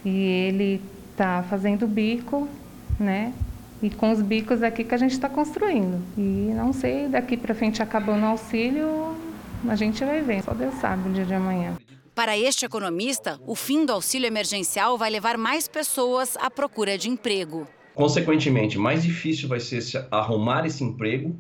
[0.03, 2.49] E ele está fazendo bico,
[2.99, 3.35] né?
[3.83, 6.03] E com os bicos aqui que a gente está construindo.
[6.17, 9.15] E não sei, daqui para frente acabando o auxílio,
[9.69, 11.77] a gente vai ver, só Deus sabe o dia de amanhã.
[12.15, 17.09] Para este economista, o fim do auxílio emergencial vai levar mais pessoas à procura de
[17.09, 17.67] emprego.
[17.95, 21.35] Consequentemente, mais difícil vai ser arrumar esse emprego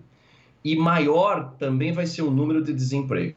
[0.64, 3.36] e maior também vai ser o número de desemprego.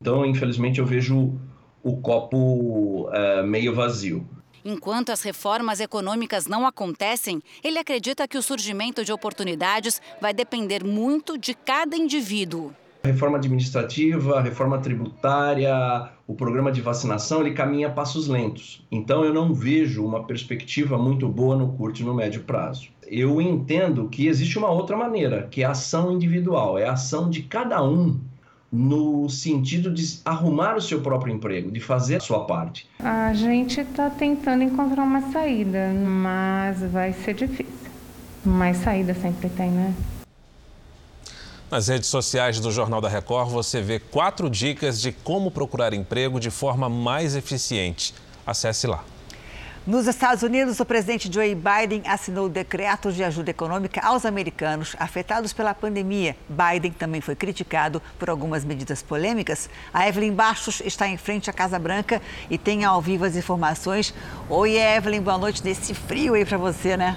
[0.00, 1.38] Então, infelizmente, eu vejo
[1.82, 4.26] o copo uh, meio vazio.
[4.64, 10.82] Enquanto as reformas econômicas não acontecem, ele acredita que o surgimento de oportunidades vai depender
[10.84, 12.74] muito de cada indivíduo.
[13.06, 18.84] Reforma administrativa, reforma tributária, o programa de vacinação, ele caminha a passos lentos.
[18.90, 22.88] Então eu não vejo uma perspectiva muito boa no curto e no médio prazo.
[23.06, 27.30] Eu entendo que existe uma outra maneira, que é a ação individual, é a ação
[27.30, 28.18] de cada um
[28.72, 32.88] no sentido de arrumar o seu próprio emprego, de fazer a sua parte.
[32.98, 37.72] A gente está tentando encontrar uma saída, mas vai ser difícil.
[38.44, 39.94] Mas saída sempre tem, né?
[41.68, 46.38] Nas redes sociais do Jornal da Record, você vê quatro dicas de como procurar emprego
[46.38, 48.14] de forma mais eficiente.
[48.46, 49.02] Acesse lá.
[49.84, 55.52] Nos Estados Unidos, o presidente Joe Biden assinou decretos de ajuda econômica aos americanos afetados
[55.52, 56.36] pela pandemia.
[56.48, 59.68] Biden também foi criticado por algumas medidas polêmicas.
[59.92, 64.14] A Evelyn Bastos está em frente à Casa Branca e tem ao vivo as informações.
[64.48, 67.16] Oi, Evelyn, boa noite desse frio aí para você, né?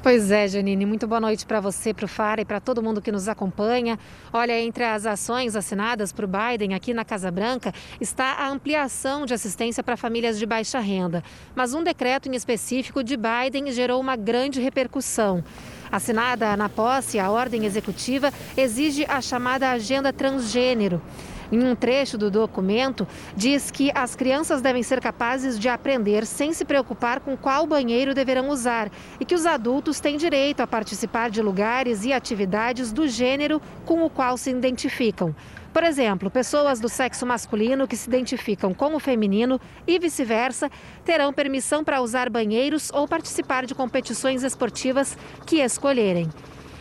[0.00, 3.02] Pois é, Janine, muito boa noite para você, para o Fara e para todo mundo
[3.02, 3.98] que nos acompanha.
[4.32, 9.34] Olha, entre as ações assinadas por Biden aqui na Casa Branca está a ampliação de
[9.34, 11.24] assistência para famílias de baixa renda.
[11.52, 15.42] Mas um decreto em específico de Biden gerou uma grande repercussão.
[15.90, 21.02] Assinada na posse, a ordem executiva exige a chamada agenda transgênero.
[21.50, 26.52] Em um trecho do documento, diz que as crianças devem ser capazes de aprender sem
[26.52, 31.30] se preocupar com qual banheiro deverão usar e que os adultos têm direito a participar
[31.30, 35.34] de lugares e atividades do gênero com o qual se identificam.
[35.72, 40.70] Por exemplo, pessoas do sexo masculino que se identificam com o feminino e vice-versa
[41.04, 46.28] terão permissão para usar banheiros ou participar de competições esportivas que escolherem.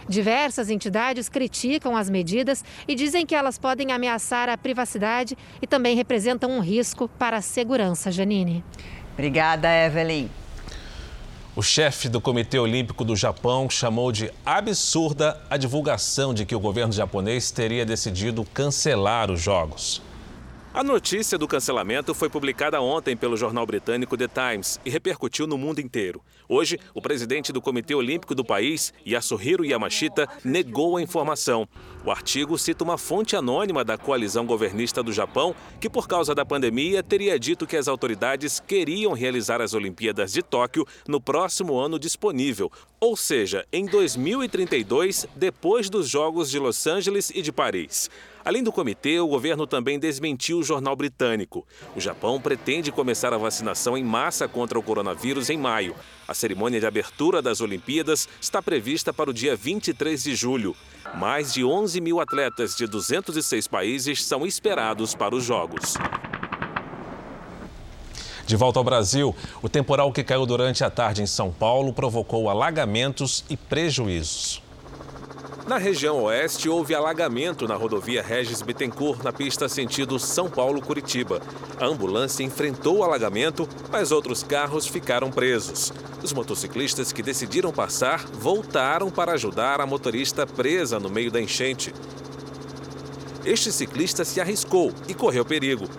[0.08, 5.96] Diversas entidades criticam as medidas e dizem que elas podem ameaçar a privacidade e também
[5.96, 8.12] representam um risco para a segurança.
[8.12, 8.64] Janine.
[9.14, 10.30] Obrigada, Evelyn.
[11.56, 16.60] O chefe do Comitê Olímpico do Japão chamou de absurda a divulgação de que o
[16.60, 20.02] governo japonês teria decidido cancelar os Jogos.
[20.78, 25.58] A notícia do cancelamento foi publicada ontem pelo jornal britânico The Times e repercutiu no
[25.58, 26.22] mundo inteiro.
[26.48, 31.68] Hoje, o presidente do Comitê Olímpico do país, Yasuhiro Yamashita, negou a informação.
[32.06, 36.46] O artigo cita uma fonte anônima da coalizão governista do Japão, que por causa da
[36.46, 41.98] pandemia teria dito que as autoridades queriam realizar as Olimpíadas de Tóquio no próximo ano
[41.98, 48.12] disponível, ou seja, em 2032, depois dos Jogos de Los Angeles e de Paris.
[48.48, 51.68] Além do comitê, o governo também desmentiu o jornal britânico.
[51.94, 55.94] O Japão pretende começar a vacinação em massa contra o coronavírus em maio.
[56.26, 60.74] A cerimônia de abertura das Olimpíadas está prevista para o dia 23 de julho.
[61.16, 65.96] Mais de 11 mil atletas de 206 países são esperados para os Jogos.
[68.46, 72.50] De volta ao Brasil, o temporal que caiu durante a tarde em São Paulo provocou
[72.50, 74.66] alagamentos e prejuízos.
[75.68, 81.42] Na região oeste, houve alagamento na rodovia Regis Bittencourt, na pista sentido São Paulo-Curitiba.
[81.78, 85.92] A ambulância enfrentou o alagamento, mas outros carros ficaram presos.
[86.24, 91.94] Os motociclistas que decidiram passar voltaram para ajudar a motorista presa no meio da enchente.
[93.44, 95.90] Este ciclista se arriscou e correu perigo.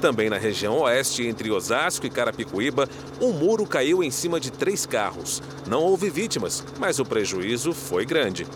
[0.00, 2.88] Também na região oeste, entre Osasco e Carapicuíba,
[3.20, 5.42] um muro caiu em cima de três carros.
[5.66, 8.46] Não houve vítimas, mas o prejuízo foi grande.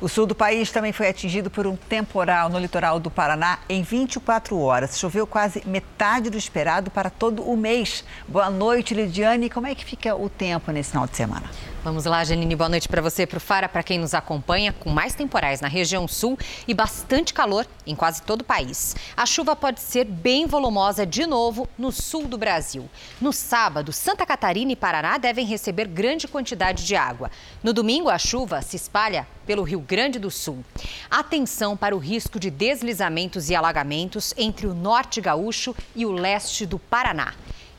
[0.00, 3.82] O sul do país também foi atingido por um temporal no litoral do Paraná em
[3.82, 4.98] 24 horas.
[4.98, 8.02] Choveu quase metade do esperado para todo o mês.
[8.26, 9.50] Boa noite, Lidiane.
[9.50, 11.50] Como é que fica o tempo nesse final de semana?
[11.82, 12.54] Vamos lá, Janine.
[12.54, 15.68] Boa noite para você, para o Fara, para quem nos acompanha, com mais temporais na
[15.68, 18.94] região sul e bastante calor em quase todo o país.
[19.16, 22.86] A chuva pode ser bem volumosa de novo no sul do Brasil.
[23.18, 27.30] No sábado, Santa Catarina e Paraná devem receber grande quantidade de água.
[27.62, 30.62] No domingo, a chuva se espalha pelo Rio Grande do Sul.
[31.10, 36.66] Atenção para o risco de deslizamentos e alagamentos entre o norte gaúcho e o leste
[36.66, 37.32] do Paraná.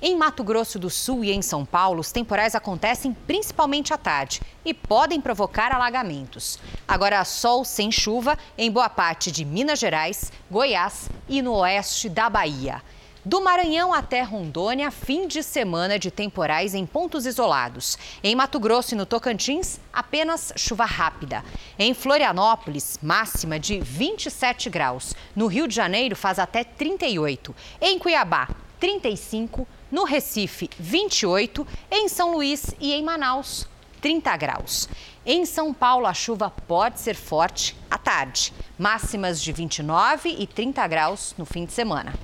[0.03, 4.41] Em Mato Grosso do Sul e em São Paulo, os temporais acontecem principalmente à tarde
[4.65, 6.57] e podem provocar alagamentos.
[6.87, 12.31] Agora, sol sem chuva em boa parte de Minas Gerais, Goiás e no oeste da
[12.31, 12.81] Bahia.
[13.23, 17.95] Do Maranhão até Rondônia, fim de semana de temporais em pontos isolados.
[18.23, 21.45] Em Mato Grosso e no Tocantins, apenas chuva rápida.
[21.77, 25.13] Em Florianópolis, máxima de 27 graus.
[25.35, 27.55] No Rio de Janeiro, faz até 38.
[27.79, 28.47] Em Cuiabá,
[28.81, 29.67] 35.
[29.91, 31.65] No Recife, 28.
[31.91, 33.67] Em São Luís e em Manaus,
[34.01, 34.89] 30 graus.
[35.23, 38.51] Em São Paulo, a chuva pode ser forte à tarde.
[38.79, 42.15] Máximas de 29 e 30 graus no fim de semana.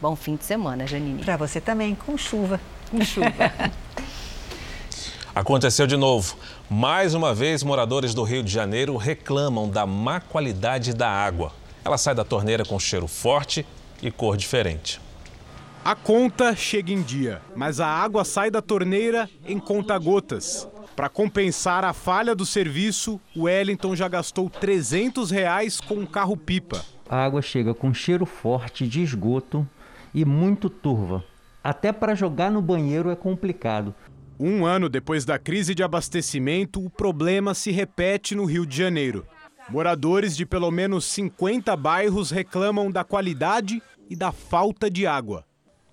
[0.00, 1.22] Bom fim de semana, Janine.
[1.22, 2.58] Para você também, com chuva.
[2.90, 3.28] Com chuva.
[5.34, 6.34] Aconteceu de novo.
[6.70, 11.52] Mais uma vez, moradores do Rio de Janeiro reclamam da má qualidade da água.
[11.84, 13.66] Ela sai da torneira com cheiro forte
[14.02, 14.98] e cor diferente.
[15.86, 20.68] A conta chega em dia, mas a água sai da torneira em conta-gotas.
[20.96, 26.84] Para compensar a falha do serviço, o Wellington já gastou 300 reais com um carro-pipa.
[27.08, 29.64] A água chega com cheiro forte de esgoto
[30.12, 31.22] e muito turva.
[31.62, 33.94] Até para jogar no banheiro é complicado.
[34.40, 39.24] Um ano depois da crise de abastecimento, o problema se repete no Rio de Janeiro.
[39.68, 43.80] Moradores de pelo menos 50 bairros reclamam da qualidade
[44.10, 45.44] e da falta de água.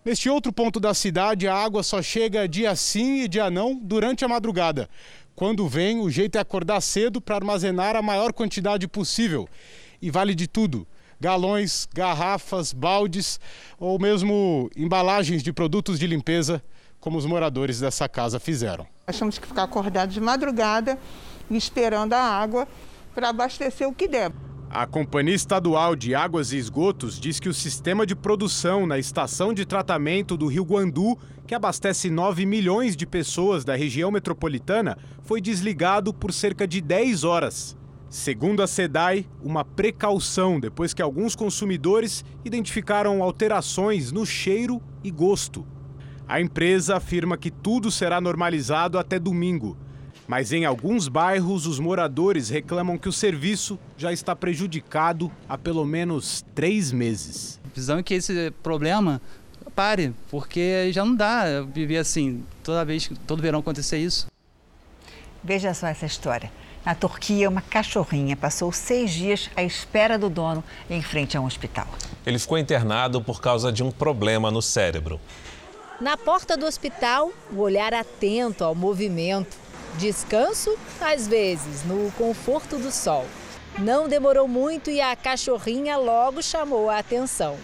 [0.06, 4.26] Neste outro ponto da cidade, a água só chega dia sim e dia não durante
[4.26, 4.89] a madrugada.
[5.34, 9.47] Quando vem, o jeito é acordar cedo para armazenar a maior quantidade possível.
[10.01, 10.86] E vale de tudo:
[11.22, 13.39] galões, garrafas, baldes
[13.80, 16.62] ou mesmo embalagens de produtos de limpeza,
[16.99, 18.86] como os moradores dessa casa fizeram.
[19.18, 20.99] Temos que ficar acordados de madrugada
[21.49, 22.68] esperando a água
[23.16, 24.34] para abastecer o que der.
[24.76, 29.53] A Companhia Estadual de Águas e Esgotos diz que o sistema de produção na estação
[29.53, 31.15] de tratamento do Rio Guandu,
[31.45, 37.24] que abastece 9 milhões de pessoas da região metropolitana, foi desligado por cerca de 10
[37.24, 37.78] horas.
[38.09, 45.67] Segundo a SEDAI, uma precaução depois que alguns consumidores identificaram alterações no cheiro e gosto.
[46.28, 49.78] A empresa afirma que tudo será normalizado até domingo,
[50.28, 55.86] mas em alguns bairros os moradores reclamam que o serviço já está prejudicado há pelo
[55.86, 57.59] menos três meses.
[57.71, 59.21] Precisamos que esse problema
[59.76, 64.28] pare, porque já não dá viver assim, toda vez, todo verão acontecer isso.
[65.43, 66.51] Veja só essa história.
[66.86, 71.45] Na Turquia, uma cachorrinha passou seis dias à espera do dono em frente a um
[71.45, 71.88] hospital.
[72.26, 75.19] Ele ficou internado por causa de um problema no cérebro.
[76.01, 79.62] Na porta do hospital, o olhar atento ao movimento.
[79.98, 83.26] Descanso, às vezes, no conforto do sol.
[83.80, 87.58] Não demorou muito e a cachorrinha logo chamou a atenção.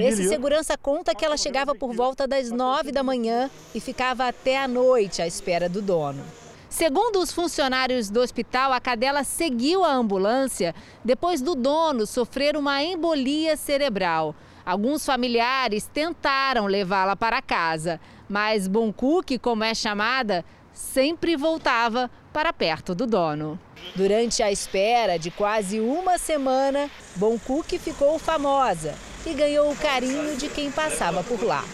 [0.00, 4.58] Esse segurança conta que ela chegava por volta das nove da manhã e ficava até
[4.58, 6.22] a noite à espera do dono.
[6.68, 10.74] Segundo os funcionários do hospital, a cadela seguiu a ambulância
[11.04, 14.34] depois do dono sofrer uma embolia cerebral.
[14.64, 22.94] Alguns familiares tentaram levá-la para casa, mas Boncook, como é chamada, sempre voltava para perto
[22.94, 23.58] do dono.
[23.94, 30.48] Durante a espera de quase uma semana, Boncook ficou famosa e ganhou o carinho de
[30.48, 31.64] quem passava por lá.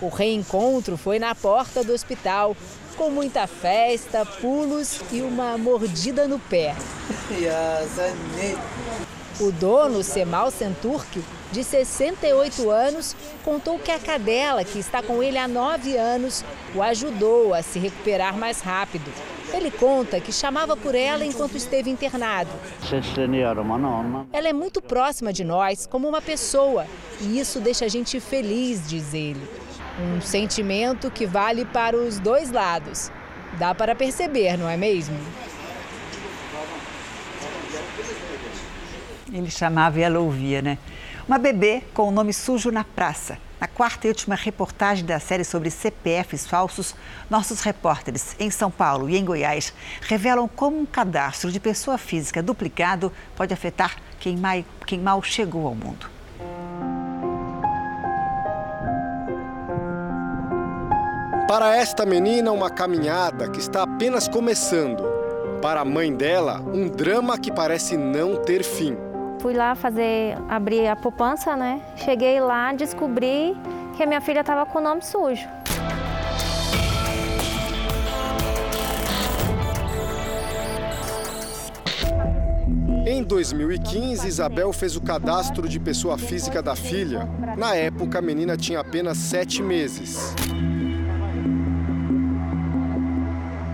[0.00, 2.56] O reencontro foi na porta do hospital,
[2.96, 6.74] com muita festa, pulos e uma mordida no pé.
[9.42, 11.20] O dono, Semal Senturk,
[11.50, 16.44] de 68 anos, contou que a cadela, que está com ele há nove anos,
[16.76, 19.12] o ajudou a se recuperar mais rápido.
[19.52, 22.50] Ele conta que chamava por ela enquanto esteve internado.
[24.32, 26.86] Ela é muito próxima de nós, como uma pessoa,
[27.20, 29.42] e isso deixa a gente feliz, diz ele.
[30.00, 33.10] Um sentimento que vale para os dois lados.
[33.58, 35.16] Dá para perceber, não é mesmo?
[39.32, 40.76] Ele chamava e ela ouvia, né?
[41.26, 43.38] Uma bebê com o nome sujo na praça.
[43.58, 46.94] Na quarta e última reportagem da série sobre CPFs falsos,
[47.30, 49.72] nossos repórteres em São Paulo e em Goiás
[50.02, 54.36] revelam como um cadastro de pessoa física duplicado pode afetar quem,
[54.84, 56.10] quem mal chegou ao mundo.
[61.48, 65.04] Para esta menina, uma caminhada que está apenas começando.
[65.60, 69.11] Para a mãe dela, um drama que parece não ter fim.
[69.42, 71.82] Fui lá fazer, abrir a poupança, né?
[71.96, 73.56] Cheguei lá, descobri
[73.96, 75.48] que a minha filha estava com o nome sujo.
[83.04, 87.28] Em 2015, Isabel fez o cadastro de pessoa física da filha.
[87.58, 90.36] Na época, a menina tinha apenas sete meses.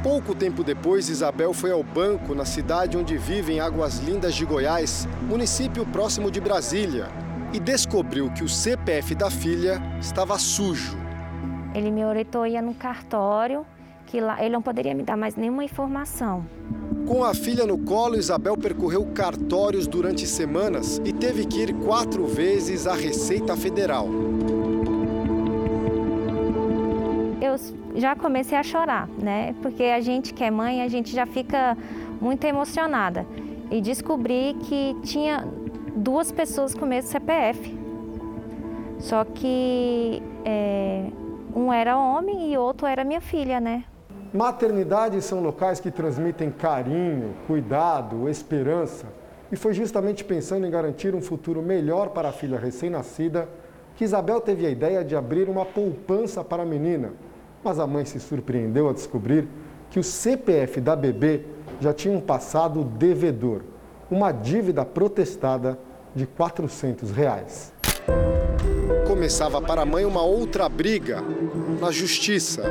[0.02, 4.44] Pouco tempo depois, Isabel foi ao banco na cidade onde vive em Águas Lindas de
[4.44, 7.08] Goiás, município próximo de Brasília.
[7.50, 10.98] e descobriu que o CPF da filha estava sujo.
[11.74, 13.64] Ele me orientou a ir no cartório,
[14.06, 16.44] que lá ele não poderia me dar mais nenhuma informação.
[17.06, 22.26] Com a filha no colo, Isabel percorreu cartórios durante semanas e teve que ir quatro
[22.26, 24.06] vezes à Receita Federal.
[27.40, 27.54] Eu
[27.94, 29.54] já comecei a chorar, né?
[29.62, 31.76] Porque a gente que é mãe, a gente já fica
[32.20, 33.24] muito emocionada.
[33.70, 35.46] E descobri que tinha
[35.94, 37.78] duas pessoas com o mesmo CPF.
[38.98, 41.04] Só que é,
[41.54, 43.84] um era homem e outro era minha filha, né?
[44.32, 49.06] Maternidades são locais que transmitem carinho, cuidado, esperança.
[49.50, 53.48] E foi justamente pensando em garantir um futuro melhor para a filha recém-nascida
[53.96, 57.12] que Isabel teve a ideia de abrir uma poupança para a menina.
[57.62, 59.46] Mas a mãe se surpreendeu ao descobrir
[59.90, 61.42] que o CPF da bebê
[61.80, 63.62] já tinha um passado devedor,
[64.10, 65.78] uma dívida protestada
[66.14, 67.72] de 400 reais.
[69.06, 71.22] Começava para a mãe uma outra briga
[71.80, 72.62] na justiça.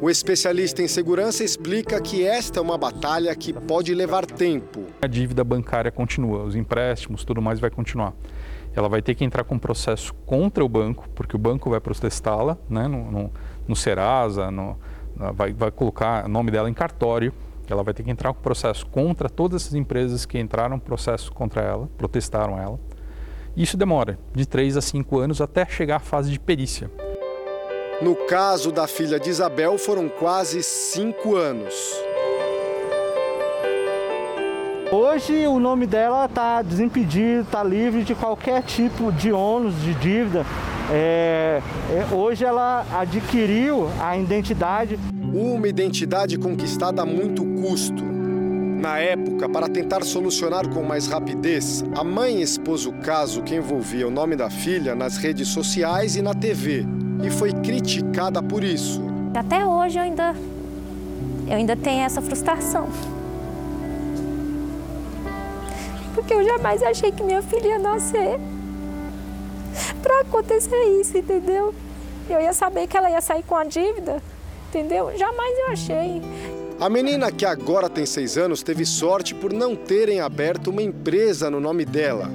[0.00, 4.82] O especialista em segurança explica que esta é uma batalha que pode levar tempo.
[5.00, 8.12] A dívida bancária continua, os empréstimos, tudo mais vai continuar.
[8.74, 11.80] Ela vai ter que entrar com um processo contra o banco, porque o banco vai
[11.80, 13.32] protestá-la né, no, no,
[13.68, 14.76] no Serasa, no,
[15.34, 17.32] vai, vai colocar o nome dela em cartório.
[17.68, 21.62] Ela vai ter que entrar com processo contra todas essas empresas que entraram processo contra
[21.62, 22.78] ela, protestaram ela.
[23.56, 26.90] Isso demora de 3 a 5 anos até chegar à fase de perícia.
[28.02, 31.74] No caso da filha de Isabel, foram quase cinco anos.
[34.96, 40.46] Hoje o nome dela está desimpedido, está livre de qualquer tipo de ônus de dívida.
[40.88, 44.96] É, é, hoje ela adquiriu a identidade.
[45.32, 48.04] Uma identidade conquistada a muito custo.
[48.04, 54.06] Na época, para tentar solucionar com mais rapidez, a mãe expôs o caso que envolvia
[54.06, 56.86] o nome da filha nas redes sociais e na TV
[57.20, 59.02] e foi criticada por isso.
[59.34, 60.36] Até hoje eu ainda,
[61.48, 62.86] eu ainda tenho essa frustração.
[66.14, 68.38] Porque eu jamais achei que minha filha ia nascer
[70.02, 71.74] para acontecer isso, entendeu?
[72.28, 74.22] Eu ia saber que ela ia sair com a dívida,
[74.68, 75.12] entendeu?
[75.16, 76.22] Jamais eu achei.
[76.80, 81.50] A menina, que agora tem seis anos, teve sorte por não terem aberto uma empresa
[81.50, 82.28] no nome dela.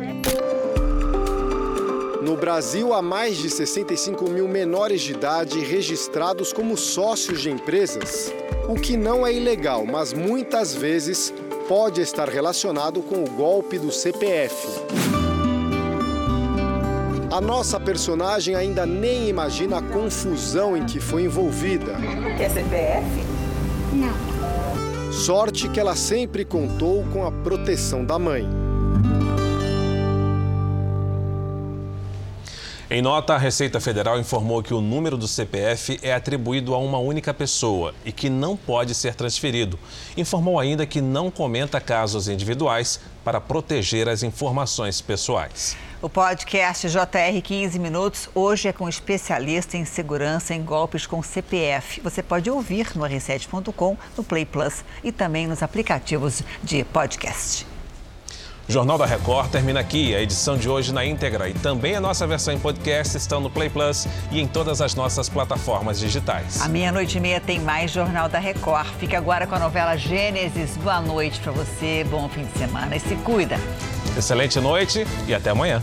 [2.22, 8.32] No Brasil, há mais de 65 mil menores de idade registrados como sócios de empresas,
[8.68, 11.34] o que não é ilegal, mas muitas vezes
[11.70, 14.68] pode estar relacionado com o golpe do CPF.
[17.32, 21.94] A nossa personagem ainda nem imagina a confusão em que foi envolvida.
[22.38, 23.06] Quer CPF?
[23.94, 25.14] Não.
[25.14, 28.50] Sorte que ela sempre contou com a proteção da mãe.
[32.92, 36.98] Em nota, a Receita Federal informou que o número do CPF é atribuído a uma
[36.98, 39.78] única pessoa e que não pode ser transferido.
[40.18, 45.78] Informou ainda que não comenta casos individuais para proteger as informações pessoais.
[46.02, 51.22] O podcast JR 15 Minutos hoje é com um especialista em segurança em golpes com
[51.22, 52.02] CPF.
[52.02, 57.68] Você pode ouvir no r7.com, no Play Plus e também nos aplicativos de podcast.
[58.70, 60.14] O Jornal da Record termina aqui.
[60.14, 63.50] A edição de hoje na íntegra e também a nossa versão em podcast estão no
[63.50, 66.62] Play Plus e em todas as nossas plataformas digitais.
[66.62, 68.86] À meia-noite e meia tem mais Jornal da Record.
[69.00, 70.78] Fica agora com a novela Gênesis.
[70.78, 73.60] Boa noite para você, bom fim de semana e se cuida.
[74.16, 75.82] Excelente noite e até amanhã.